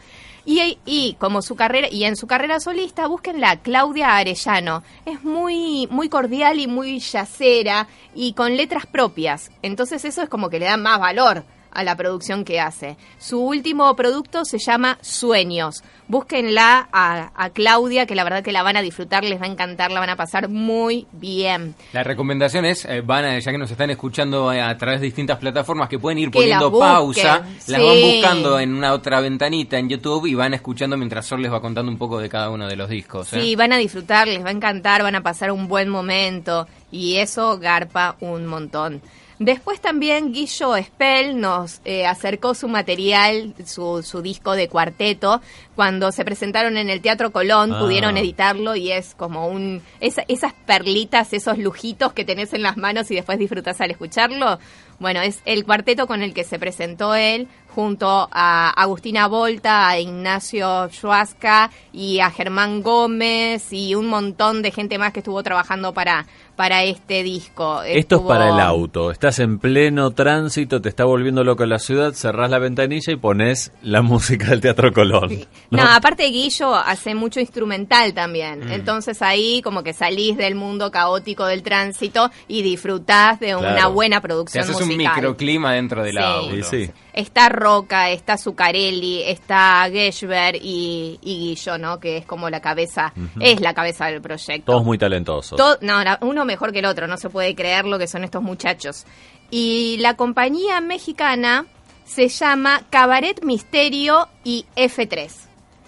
Y, 0.50 1.14
como 1.18 1.42
su 1.42 1.56
carrera 1.56 1.88
y 1.90 2.04
en 2.04 2.16
su 2.16 2.26
carrera 2.26 2.58
solista 2.58 3.06
búsquenla 3.06 3.60
Claudia 3.60 4.16
Arellano. 4.16 4.82
Es 5.04 5.22
muy 5.22 5.86
muy 5.90 6.08
cordial 6.08 6.58
y 6.58 6.66
muy 6.66 7.00
yacera 7.00 7.86
y 8.14 8.32
con 8.32 8.56
letras 8.56 8.86
propias. 8.86 9.50
Entonces 9.60 10.06
eso 10.06 10.22
es 10.22 10.28
como 10.30 10.48
que 10.48 10.58
le 10.58 10.64
da 10.64 10.78
más 10.78 11.00
valor 11.00 11.44
a 11.70 11.84
la 11.84 11.96
producción 11.96 12.44
que 12.44 12.60
hace. 12.60 12.96
Su 13.18 13.40
último 13.40 13.94
producto 13.96 14.44
se 14.44 14.58
llama 14.58 14.98
Sueños. 15.00 15.82
Búsquenla 16.08 16.88
a, 16.90 17.32
a 17.34 17.50
Claudia, 17.50 18.06
que 18.06 18.14
la 18.14 18.24
verdad 18.24 18.42
que 18.42 18.50
la 18.50 18.62
van 18.62 18.78
a 18.78 18.82
disfrutar, 18.82 19.24
les 19.24 19.40
va 19.40 19.44
a 19.44 19.48
encantar, 19.48 19.90
la 19.90 20.00
van 20.00 20.08
a 20.08 20.16
pasar 20.16 20.48
muy 20.48 21.06
bien. 21.12 21.74
La 21.92 22.02
recomendación 22.02 22.64
es, 22.64 22.86
eh, 22.86 23.02
van 23.02 23.26
a, 23.26 23.38
ya 23.38 23.52
que 23.52 23.58
nos 23.58 23.70
están 23.70 23.90
escuchando 23.90 24.50
eh, 24.50 24.62
a 24.62 24.74
través 24.78 25.00
de 25.00 25.06
distintas 25.06 25.38
plataformas, 25.38 25.88
que 25.88 25.98
pueden 25.98 26.18
ir 26.18 26.30
Que 26.30 26.38
poniendo 26.38 26.70
las 26.70 26.78
pausa, 26.78 27.44
las 27.66 27.82
van 27.82 28.00
buscando 28.00 28.58
en 28.58 28.74
una 28.74 28.94
otra 28.94 29.20
ventanita 29.20 29.78
en 29.78 29.90
YouTube 29.90 30.26
y 30.26 30.34
van 30.34 30.54
escuchando 30.54 30.96
mientras 30.96 31.26
Sol 31.26 31.42
les 31.42 31.52
va 31.52 31.60
contando 31.60 31.92
un 31.92 31.98
poco 31.98 32.18
de 32.18 32.28
cada 32.30 32.48
uno 32.48 32.66
de 32.66 32.76
los 32.76 32.88
discos. 32.88 33.32
¿eh? 33.34 33.40
Sí, 33.40 33.56
van 33.56 33.74
a 33.74 33.76
disfrutar, 33.76 34.28
les 34.28 34.42
va 34.42 34.48
a 34.48 34.52
encantar, 34.52 35.02
van 35.02 35.14
a 35.14 35.22
pasar 35.22 35.52
un 35.52 35.68
buen 35.68 35.90
momento 35.90 36.66
y 36.90 37.16
eso 37.16 37.58
garpa 37.58 38.16
un 38.20 38.46
montón. 38.46 39.02
Después 39.38 39.80
también 39.80 40.32
Guillo 40.32 40.76
Spell 40.82 41.40
nos 41.40 41.80
eh, 41.84 42.06
acercó 42.06 42.54
su 42.54 42.66
material, 42.66 43.54
su, 43.64 44.02
su 44.02 44.20
disco 44.20 44.54
de 44.54 44.68
cuarteto. 44.68 45.40
Cuando 45.76 46.10
se 46.10 46.24
presentaron 46.24 46.76
en 46.76 46.90
el 46.90 47.00
Teatro 47.00 47.30
Colón 47.30 47.72
Ah. 47.72 47.78
pudieron 47.80 48.16
editarlo 48.16 48.74
y 48.74 48.90
es 48.90 49.14
como 49.14 49.46
un... 49.46 49.80
esa- 50.00 50.24
esas 50.26 50.54
perlitas, 50.66 51.32
esos 51.32 51.56
lujitos 51.58 52.12
que 52.12 52.24
tenés 52.24 52.52
en 52.52 52.62
las 52.62 52.76
manos 52.76 53.10
y 53.12 53.14
después 53.14 53.38
disfrutás 53.38 53.80
al 53.80 53.92
escucharlo. 53.92 54.58
Bueno, 54.98 55.20
es 55.20 55.38
el 55.44 55.64
cuarteto 55.64 56.08
con 56.08 56.22
el 56.22 56.34
que 56.34 56.42
se 56.42 56.58
presentó 56.58 57.14
él 57.14 57.46
junto 57.72 58.28
a 58.32 58.70
Agustina 58.70 59.28
Volta, 59.28 59.88
a 59.88 60.00
Ignacio 60.00 60.88
Schwaska 60.90 61.70
y 61.92 62.18
a 62.18 62.30
Germán 62.32 62.82
Gómez 62.82 63.72
y 63.72 63.94
un 63.94 64.06
montón 64.08 64.62
de 64.62 64.72
gente 64.72 64.98
más 64.98 65.12
que 65.12 65.20
estuvo 65.20 65.40
trabajando 65.44 65.94
para, 65.94 66.26
para 66.58 66.82
este 66.82 67.22
disco. 67.22 67.84
Esto 67.84 68.16
es 68.16 68.22
para 68.22 68.48
el 68.48 68.58
auto. 68.58 69.12
Estás 69.12 69.38
en 69.38 69.60
pleno 69.60 70.10
tránsito, 70.10 70.82
te 70.82 70.88
está 70.88 71.04
volviendo 71.04 71.44
loco 71.44 71.64
la 71.64 71.78
ciudad, 71.78 72.14
cerrás 72.14 72.50
la 72.50 72.58
ventanilla 72.58 73.12
y 73.12 73.16
pones 73.16 73.70
la 73.80 74.02
música 74.02 74.46
del 74.48 74.60
Teatro 74.60 74.92
Colón. 74.92 75.46
No, 75.70 75.84
¿no? 75.84 75.88
aparte 75.88 76.24
Guillo 76.24 76.74
hace 76.74 77.14
mucho 77.14 77.38
instrumental 77.38 78.12
también. 78.12 78.66
Mm. 78.66 78.72
Entonces 78.72 79.22
ahí 79.22 79.62
como 79.62 79.84
que 79.84 79.92
salís 79.92 80.36
del 80.36 80.56
mundo 80.56 80.90
caótico 80.90 81.46
del 81.46 81.62
tránsito 81.62 82.28
y 82.48 82.62
disfrutás 82.62 83.38
de 83.38 83.54
una 83.54 83.86
buena 83.86 84.16
Te 84.20 84.22
producción 84.26 84.64
haces 84.64 84.80
un 84.80 84.88
musical. 84.88 85.14
microclima 85.14 85.74
dentro 85.74 86.02
del 86.02 86.16
Sí. 86.16 86.18
auto. 86.20 86.56
Y 86.56 86.62
sí. 86.64 86.90
Está 87.20 87.48
Roca, 87.48 88.10
está 88.10 88.38
Zuccarelli, 88.38 89.22
está 89.24 89.88
Geschber 89.90 90.54
y, 90.54 91.18
y 91.20 91.38
Guillo, 91.38 91.76
¿no? 91.76 91.98
Que 91.98 92.18
es 92.18 92.24
como 92.24 92.48
la 92.48 92.60
cabeza, 92.60 93.12
es 93.40 93.60
la 93.60 93.74
cabeza 93.74 94.06
del 94.06 94.20
proyecto. 94.22 94.70
Todos 94.70 94.84
muy 94.84 94.98
talentosos. 94.98 95.56
To- 95.58 95.78
no, 95.80 95.96
uno 96.20 96.44
mejor 96.44 96.72
que 96.72 96.78
el 96.78 96.84
otro, 96.84 97.08
no 97.08 97.16
se 97.16 97.28
puede 97.28 97.56
creer 97.56 97.86
lo 97.86 97.98
que 97.98 98.06
son 98.06 98.22
estos 98.22 98.40
muchachos. 98.42 99.04
Y 99.50 99.96
la 99.98 100.14
compañía 100.14 100.80
mexicana 100.80 101.66
se 102.04 102.28
llama 102.28 102.82
Cabaret 102.88 103.42
Misterio 103.42 104.28
y 104.44 104.66
F3. 104.76 105.28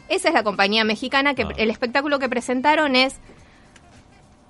Esa 0.08 0.28
es 0.28 0.34
la 0.34 0.42
compañía 0.42 0.82
mexicana 0.82 1.34
que 1.34 1.42
Ah. 1.44 1.52
el 1.58 1.70
espectáculo 1.70 2.18
que 2.18 2.28
presentaron 2.28 2.96
es 2.96 3.20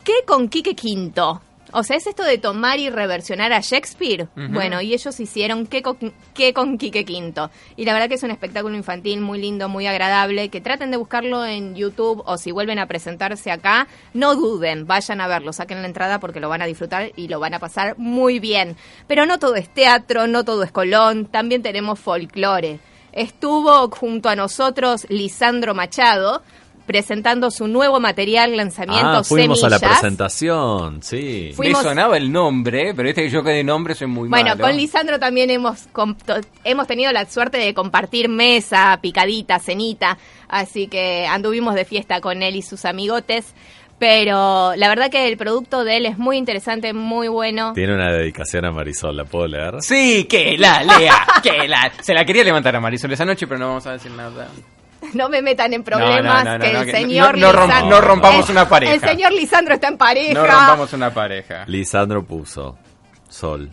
¿Qué 0.02 0.14
con 0.26 0.48
Quique 0.48 0.74
Quinto? 0.74 1.42
O 1.72 1.82
sea, 1.82 1.96
es 1.96 2.06
esto 2.06 2.22
de 2.22 2.38
tomar 2.38 2.78
y 2.78 2.90
reversionar 2.90 3.52
a 3.52 3.60
Shakespeare. 3.60 4.28
Bueno, 4.34 4.80
y 4.80 4.94
ellos 4.94 5.18
hicieron 5.20 5.66
¿Qué 5.66 5.82
con, 5.82 5.96
qué 6.34 6.52
con 6.52 6.78
Quique 6.78 7.04
Quinto? 7.04 7.50
Y 7.76 7.84
la 7.84 7.92
verdad 7.92 8.08
que 8.08 8.14
es 8.14 8.22
un 8.22 8.30
espectáculo 8.30 8.76
infantil 8.76 9.20
muy 9.20 9.40
lindo, 9.40 9.68
muy 9.68 9.86
agradable. 9.86 10.48
Que 10.48 10.60
traten 10.60 10.90
de 10.90 10.96
buscarlo 10.96 11.44
en 11.44 11.74
YouTube 11.74 12.22
o 12.26 12.36
si 12.36 12.52
vuelven 12.52 12.78
a 12.78 12.86
presentarse 12.86 13.50
acá, 13.50 13.86
no 14.14 14.34
duden, 14.34 14.86
vayan 14.86 15.20
a 15.20 15.28
verlo, 15.28 15.52
saquen 15.52 15.82
la 15.82 15.88
entrada 15.88 16.20
porque 16.20 16.40
lo 16.40 16.48
van 16.48 16.62
a 16.62 16.66
disfrutar 16.66 17.12
y 17.16 17.28
lo 17.28 17.40
van 17.40 17.54
a 17.54 17.58
pasar 17.58 17.96
muy 17.98 18.40
bien. 18.40 18.76
Pero 19.06 19.26
no 19.26 19.38
todo 19.38 19.56
es 19.56 19.68
teatro, 19.68 20.26
no 20.26 20.44
todo 20.44 20.62
es 20.62 20.72
Colón, 20.72 21.26
también 21.26 21.62
tenemos 21.62 21.98
folclore. 21.98 22.80
Estuvo 23.12 23.90
junto 23.90 24.28
a 24.28 24.36
nosotros 24.36 25.06
Lisandro 25.08 25.74
Machado 25.74 26.42
presentando 26.90 27.52
su 27.52 27.68
nuevo 27.68 28.00
material 28.00 28.56
lanzamiento 28.56 29.18
Ah, 29.18 29.22
fuimos 29.22 29.62
a 29.62 29.68
la 29.68 29.78
presentación, 29.78 31.02
sí. 31.04 31.52
Fuimos- 31.54 31.84
Me 31.84 31.88
sonaba 31.90 32.16
el 32.16 32.32
nombre, 32.32 32.92
pero 32.96 33.08
este 33.08 33.22
que 33.22 33.30
yo 33.30 33.44
que 33.44 33.50
de 33.50 33.62
nombre 33.62 33.94
soy 33.94 34.08
muy 34.08 34.28
Bueno, 34.28 34.50
malo. 34.50 34.60
con 34.64 34.76
Lisandro 34.76 35.20
también 35.20 35.50
hemos 35.50 35.86
hemos 36.64 36.86
tenido 36.88 37.12
la 37.12 37.26
suerte 37.30 37.58
de 37.58 37.74
compartir 37.74 38.28
mesa, 38.28 38.98
picadita, 39.00 39.60
cenita, 39.60 40.18
así 40.48 40.88
que 40.88 41.26
anduvimos 41.28 41.76
de 41.76 41.84
fiesta 41.84 42.20
con 42.20 42.42
él 42.42 42.56
y 42.56 42.62
sus 42.62 42.84
amigotes. 42.84 43.54
Pero 44.00 44.72
la 44.76 44.88
verdad 44.88 45.10
que 45.10 45.28
el 45.28 45.36
producto 45.36 45.84
de 45.84 45.98
él 45.98 46.06
es 46.06 46.16
muy 46.16 46.38
interesante, 46.38 46.94
muy 46.94 47.28
bueno. 47.28 47.74
Tiene 47.74 47.94
una 47.94 48.10
dedicación 48.10 48.64
a 48.64 48.72
Marisol, 48.72 49.14
¿la 49.14 49.26
puedo 49.26 49.46
leer? 49.46 49.74
Sí, 49.82 50.24
que 50.24 50.56
la 50.56 50.82
lea, 50.82 51.26
que 51.42 51.68
la... 51.68 51.92
Se 52.02 52.14
la 52.14 52.24
quería 52.24 52.42
levantar 52.42 52.74
a 52.74 52.80
Marisol 52.80 53.12
esa 53.12 53.26
noche, 53.26 53.46
pero 53.46 53.58
no 53.60 53.68
vamos 53.68 53.86
a 53.86 53.92
decir 53.92 54.10
nada. 54.12 54.48
No 55.14 55.28
me 55.28 55.42
metan 55.42 55.72
en 55.72 55.82
problemas 55.82 56.44
no, 56.44 56.58
no, 56.58 56.64
que 56.64 56.72
no, 56.72 56.80
el 56.80 56.86
que 56.86 56.92
señor 56.92 57.38
no- 57.38 57.52
no 57.52 57.58
Lisandro- 57.66 57.88
no 57.88 58.00
rompamos 58.00 58.44
el- 58.46 58.52
una 58.56 58.68
pareja. 58.68 58.92
El 58.94 59.00
señor 59.00 59.32
Lisandro 59.32 59.74
está 59.74 59.88
en 59.88 59.96
pareja. 59.98 60.34
No 60.34 60.46
rompamos 60.46 60.92
una 60.92 61.12
pareja. 61.12 61.64
Lisandro 61.66 62.22
puso, 62.24 62.78
Sol, 63.28 63.72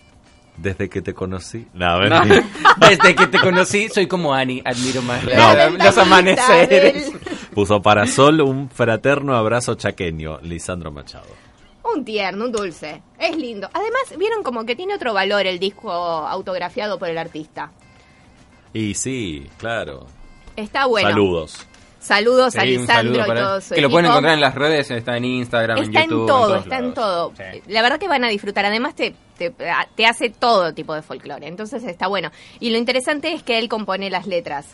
desde 0.55 0.89
que 0.89 1.01
te 1.01 1.13
conocí... 1.13 1.67
No, 1.73 1.99
No. 2.05 2.21
Desde 2.77 3.15
que 3.15 3.27
te 3.27 3.39
conocí, 3.39 3.89
soy 3.89 4.07
como 4.07 4.33
Ani, 4.33 4.61
admiro 4.65 5.01
más 5.01 5.23
La 5.23 5.35
la- 5.35 5.53
ventanita 5.53 5.85
los 5.85 5.97
amaneceres. 5.97 7.11
del- 7.11 7.19
Puso 7.53 7.81
para 7.81 8.05
Sol 8.07 8.41
un 8.41 8.69
fraterno 8.69 9.35
abrazo 9.35 9.75
chaqueño, 9.75 10.39
Lisandro 10.41 10.91
Machado. 10.91 11.27
Un 11.93 12.03
tierno, 12.05 12.45
un 12.45 12.51
dulce. 12.51 13.01
Es 13.19 13.35
lindo. 13.35 13.69
Además, 13.73 14.01
vieron 14.17 14.43
como 14.43 14.65
que 14.65 14.75
tiene 14.75 14.93
otro 14.95 15.13
valor 15.13 15.45
el 15.47 15.57
disco 15.59 15.91
autografiado 15.91 16.99
por 16.99 17.09
el 17.09 17.17
artista. 17.17 17.71
Y 18.73 18.93
sí, 18.93 19.47
claro. 19.57 20.05
Está 20.57 20.87
bueno. 20.87 21.09
Saludos. 21.09 21.67
Saludos 21.99 22.55
a 22.55 22.61
Sí, 22.61 22.67
Lisandro 22.77 23.15
saludo 23.15 23.33
y 23.33 23.37
todo 23.43 23.61
su 23.61 23.73
Que 23.75 23.81
lo 23.81 23.89
pueden 23.89 24.05
encontrar 24.05 24.33
en 24.33 24.41
las 24.41 24.55
redes, 24.55 24.89
está 24.91 25.17
en 25.17 25.25
Instagram, 25.25 25.77
Está 25.79 25.99
en 25.99 26.03
en 26.05 26.09
YouTube. 26.09 26.27
todo, 26.27 26.47
todos 26.47 26.63
está 26.63 26.77
en 26.77 26.93
todo. 26.93 27.33
Sí. 27.37 27.61
La 27.67 27.81
verdad 27.81 27.99
que 27.99 28.07
van 28.07 28.23
a 28.23 28.29
disfrutar. 28.29 28.65
Además, 28.65 28.95
te, 28.95 29.13
te, 29.37 29.53
te 29.95 30.05
hace 30.05 30.29
todo 30.29 30.73
tipo 30.73 30.93
de 30.95 31.01
folclore. 31.01 31.47
Entonces 31.47 31.83
está 31.83 32.07
bueno. 32.07 32.31
Y 32.59 32.69
lo 32.69 32.77
interesante 32.77 33.33
es 33.33 33.43
que 33.43 33.59
él 33.59 33.69
compone 33.69 34.09
las 34.09 34.25
letras. 34.27 34.67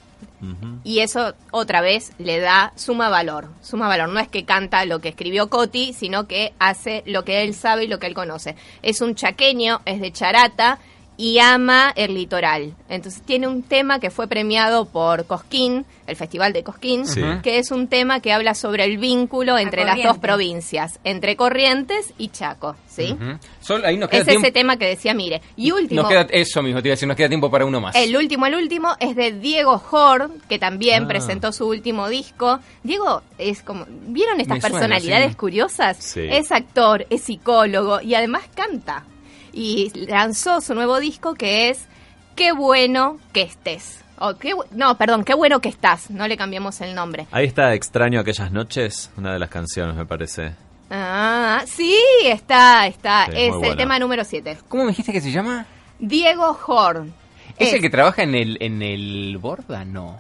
Y 0.84 1.00
eso 1.00 1.34
otra 1.52 1.80
vez 1.80 2.12
le 2.18 2.40
da 2.42 2.74
suma 2.76 3.08
valor. 3.08 3.48
Suma 3.62 3.88
valor. 3.88 4.10
No 4.10 4.20
es 4.20 4.28
que 4.28 4.44
canta 4.44 4.84
lo 4.86 5.00
que 5.00 5.10
escribió 5.10 5.50
Coti, 5.50 5.94
sino 5.94 6.28
que 6.28 6.54
hace 6.60 7.02
lo 7.06 7.24
que 7.24 7.44
él 7.44 7.54
sabe 7.54 7.86
y 7.86 7.88
lo 7.88 7.98
que 7.98 8.08
él 8.08 8.14
conoce. 8.14 8.56
Es 8.82 9.00
un 9.00 9.16
chaqueño, 9.16 9.82
es 9.86 10.02
de 10.02 10.12
Charata 10.12 10.80
y 11.16 11.38
ama 11.40 11.92
el 11.96 12.16
litoral. 12.16 12.74
Entonces 12.90 13.22
tiene 13.22 13.48
un 13.48 13.62
tema 13.64 14.00
que 14.00 14.10
fue 14.10 14.28
premiado 14.28 14.86
por 14.86 15.26
Cosquín, 15.28 15.86
el 16.08 16.16
Festival 16.16 16.54
de 16.54 16.64
Cosquín, 16.64 17.06
Sí. 17.08 17.22
que 17.44 17.60
es 17.60 17.72
un 17.72 17.88
tema 17.88 18.20
que 18.20 18.34
habla 18.34 18.56
sobre 18.56 18.84
el 18.86 18.98
vínculo 18.98 19.58
entre 19.58 19.86
las 19.86 20.02
dos 20.04 20.18
provincias, 20.18 21.00
entre 21.04 21.36
Corrientes 21.36 22.14
y 22.18 22.30
Chaco, 22.30 22.76
¿sí? 22.88 23.14
Ujú. 23.14 23.38
Sol, 23.62 23.86
ahí 23.86 23.96
nos 23.98 24.10
queda 24.10 24.22
Es 24.22 24.28
tiempo. 24.28 24.44
ese 24.46 24.52
tema 24.52 24.78
que 24.78 24.86
decía, 24.88 25.14
mire. 25.14 25.42
Y 25.56 25.72
último, 25.72 26.02
Nos 26.02 26.10
queda 26.12 26.28
eso 26.32 26.62
mismo, 26.64 26.82
te 26.82 26.88
iba 26.90 26.94
a 26.94 26.96
decir, 26.96 27.08
nos 27.08 27.16
queda 27.16 27.30
tiempo 27.30 27.50
para 27.52 27.66
uno 27.66 27.80
más. 27.80 27.96
el 27.96 28.16
último, 28.18 28.46
el 28.48 28.56
último 28.56 28.90
es 29.00 29.16
de 29.16 29.32
Diego 29.34 29.82
Horn, 29.92 30.42
que 30.50 30.58
también 30.60 31.04
Ah. 31.04 31.08
presentó 31.08 31.52
su 31.52 31.68
último 31.68 32.10
disco. 32.10 32.60
Diego 32.84 33.22
es 33.38 33.62
como, 33.62 33.86
¿vieron 34.08 34.42
estas 34.42 34.56
Me 34.56 34.62
suena, 34.62 34.78
personalidades 34.80 35.30
sí. 35.32 35.36
curiosas? 35.38 35.98
Sí. 35.98 36.28
Es 36.30 36.52
actor, 36.52 37.06
es 37.10 37.22
psicólogo 37.22 38.02
y 38.02 38.16
además 38.16 38.44
canta. 38.56 39.06
Y 39.54 39.92
lanzó 40.08 40.60
su 40.62 40.74
nuevo 40.74 41.00
disco 41.00 41.36
que 41.36 41.70
es 41.70 41.88
Qué 42.36 42.52
bueno 42.52 43.20
que 43.32 43.44
estés. 43.44 44.04
O 44.18 44.36
qué 44.36 44.54
no, 44.72 44.98
perdón, 44.98 45.24
qué 45.24 45.34
bueno 45.34 45.60
que 45.60 45.70
estás. 45.70 46.10
No 46.10 46.28
le 46.28 46.38
cambiamos 46.38 46.82
el 46.82 46.96
nombre. 46.96 47.28
Ahí 47.32 47.46
está 47.46 47.74
Extraño 47.74 48.20
Aquellas 48.20 48.52
Noches, 48.52 49.12
una 49.18 49.34
de 49.34 49.40
las 49.40 49.50
canciones, 49.50 49.96
me 49.96 50.06
parece. 50.06 50.54
Ah, 50.90 51.64
sí, 51.66 51.96
está, 52.26 52.88
está. 52.88 53.26
Sí, 53.26 53.32
es 53.36 53.54
el 53.54 53.60
buena. 53.60 53.76
tema 53.76 54.00
número 54.00 54.24
7. 54.24 54.58
¿Cómo 54.68 54.84
me 54.84 54.90
dijiste 54.90 55.12
que 55.12 55.22
se 55.22 55.32
llama? 55.32 55.66
Diego 56.00 56.58
Horn. 56.66 57.14
¿Es, 57.58 57.74
el 57.74 57.82
que 57.82 57.90
trabaja 57.90 58.24
en 58.24 58.36
el, 58.36 58.58
en 58.60 58.82
el 58.82 59.38
Borda? 59.40 59.86
No. 59.86 60.20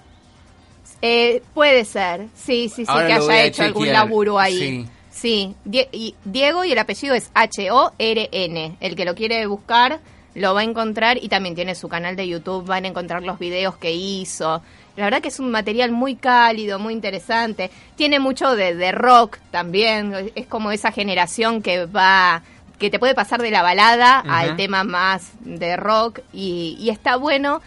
Eh, 1.01 1.41
puede 1.53 1.83
ser, 1.83 2.27
sí, 2.33 2.69
sí, 2.69 2.85
sí, 2.85 2.85
Ahora 2.87 3.07
que 3.07 3.13
haya 3.13 3.43
hecho 3.43 3.63
algún 3.63 3.91
laburo 3.91 4.39
ahí. 4.39 4.57
Sí. 4.57 4.89
Sí, 5.13 5.55
Die- 5.63 5.87
y 5.91 6.15
Diego 6.25 6.65
y 6.65 6.71
el 6.71 6.79
apellido 6.79 7.13
es 7.13 7.29
H-O-R-N. 7.35 8.77
El 8.79 8.95
que 8.95 9.05
lo 9.05 9.15
quiere 9.15 9.45
buscar 9.47 9.99
lo 10.35 10.55
va 10.55 10.61
a 10.61 10.63
encontrar 10.63 11.23
y 11.23 11.29
también 11.29 11.53
tiene 11.53 11.75
su 11.75 11.87
canal 11.87 12.15
de 12.15 12.27
YouTube, 12.27 12.65
van 12.65 12.85
a 12.85 12.87
encontrar 12.87 13.21
los 13.21 13.37
videos 13.37 13.77
que 13.77 13.91
hizo. 13.93 14.63
La 14.95 15.05
verdad 15.05 15.21
que 15.21 15.27
es 15.27 15.39
un 15.39 15.51
material 15.51 15.91
muy 15.91 16.15
cálido, 16.15 16.79
muy 16.79 16.93
interesante. 16.93 17.69
Tiene 17.95 18.19
mucho 18.19 18.55
de, 18.55 18.73
de 18.73 18.91
rock 18.91 19.37
también, 19.51 20.31
es 20.33 20.47
como 20.47 20.71
esa 20.71 20.91
generación 20.91 21.61
que 21.61 21.85
va 21.85 22.41
que 22.79 22.89
te 22.89 22.97
puede 22.99 23.13
pasar 23.13 23.41
de 23.41 23.51
la 23.51 23.61
balada 23.61 24.19
al 24.27 24.55
tema 24.57 24.83
más 24.83 25.31
de 25.41 25.77
rock 25.77 26.19
y, 26.33 26.75
y 26.79 26.89
está 26.89 27.15
bueno 27.15 27.61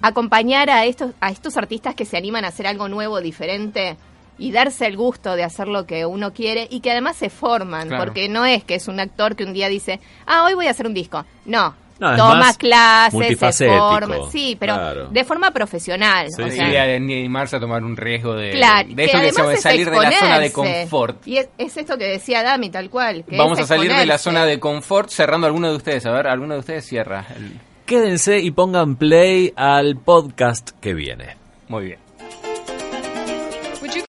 acompañar 0.00 0.70
a 0.70 0.86
estos, 0.86 1.12
a 1.20 1.30
estos 1.30 1.56
artistas 1.56 1.94
que 1.94 2.04
se 2.04 2.16
animan 2.16 2.44
a 2.44 2.48
hacer 2.48 2.66
algo 2.66 2.88
nuevo, 2.88 3.20
diferente 3.20 3.96
y 4.38 4.52
darse 4.52 4.86
el 4.86 4.96
gusto 4.96 5.34
de 5.36 5.44
hacer 5.44 5.68
lo 5.68 5.86
que 5.86 6.04
uno 6.06 6.32
quiere 6.32 6.66
y 6.70 6.80
que 6.80 6.90
además 6.90 7.16
se 7.16 7.30
forman, 7.30 7.88
Claro. 7.88 8.04
porque 8.04 8.28
no 8.28 8.44
es 8.44 8.64
que 8.64 8.74
es 8.74 8.88
un 8.88 9.00
actor 9.00 9.34
que 9.36 9.44
un 9.44 9.52
día 9.52 9.68
dice, 9.68 10.00
ah, 10.26 10.44
hoy 10.44 10.54
voy 10.54 10.66
a 10.66 10.70
hacer 10.70 10.86
un 10.86 10.94
disco. 10.94 11.24
No, 11.44 11.74
No, 11.98 12.14
toma 12.14 12.52
clases, 12.54 13.38
se 13.56 13.68
forma. 13.78 14.16
Sí, 14.30 14.54
pero 14.60 14.74
claro. 14.74 15.06
de 15.08 15.24
forma 15.24 15.50
profesional. 15.52 16.26
Sí, 16.30 16.42
o 16.42 16.50
Sí, 16.50 16.56
sea, 16.56 16.68
de 16.86 16.96
animarse 16.96 17.56
a 17.56 17.60
tomar 17.60 17.82
un 17.82 17.96
riesgo 17.96 18.34
de, 18.34 18.50
Claro, 18.50 18.88
de 18.90 19.04
esto 19.04 19.04
que, 19.04 19.08
se 19.08 19.16
además 19.16 19.36
llama 19.38 19.52
es 19.54 19.60
salir 19.62 19.90
de 19.90 19.96
la 19.96 20.12
zona 20.12 20.38
de 20.38 20.52
confort. 20.52 21.26
Y 21.26 21.38
es, 21.38 21.48
es 21.56 21.76
esto 21.78 21.96
que 21.96 22.04
decía 22.04 22.42
Dami, 22.42 22.68
tal 22.68 22.90
cual. 22.90 23.24
que 23.24 23.38
Vamos 23.38 23.58
a 23.60 23.66
salir 23.66 23.90
de 23.94 24.04
la 24.04 24.18
zona 24.18 24.44
de 24.44 24.60
confort 24.60 25.08
cerrando 25.08 25.46
alguno 25.46 25.70
de 25.70 25.76
ustedes. 25.76 26.04
A 26.04 26.10
ver, 26.12 26.26
alguno 26.26 26.52
de 26.54 26.60
ustedes 26.60 26.84
cierra. 26.84 27.24
el- 27.34 27.58
Quédense 27.86 28.40
y 28.40 28.50
pongan 28.50 28.96
play 28.96 29.52
al 29.56 29.96
podcast 29.96 30.70
que 30.80 30.92
viene. 30.92 31.36
Muy 31.68 31.84
bien. 31.86 32.05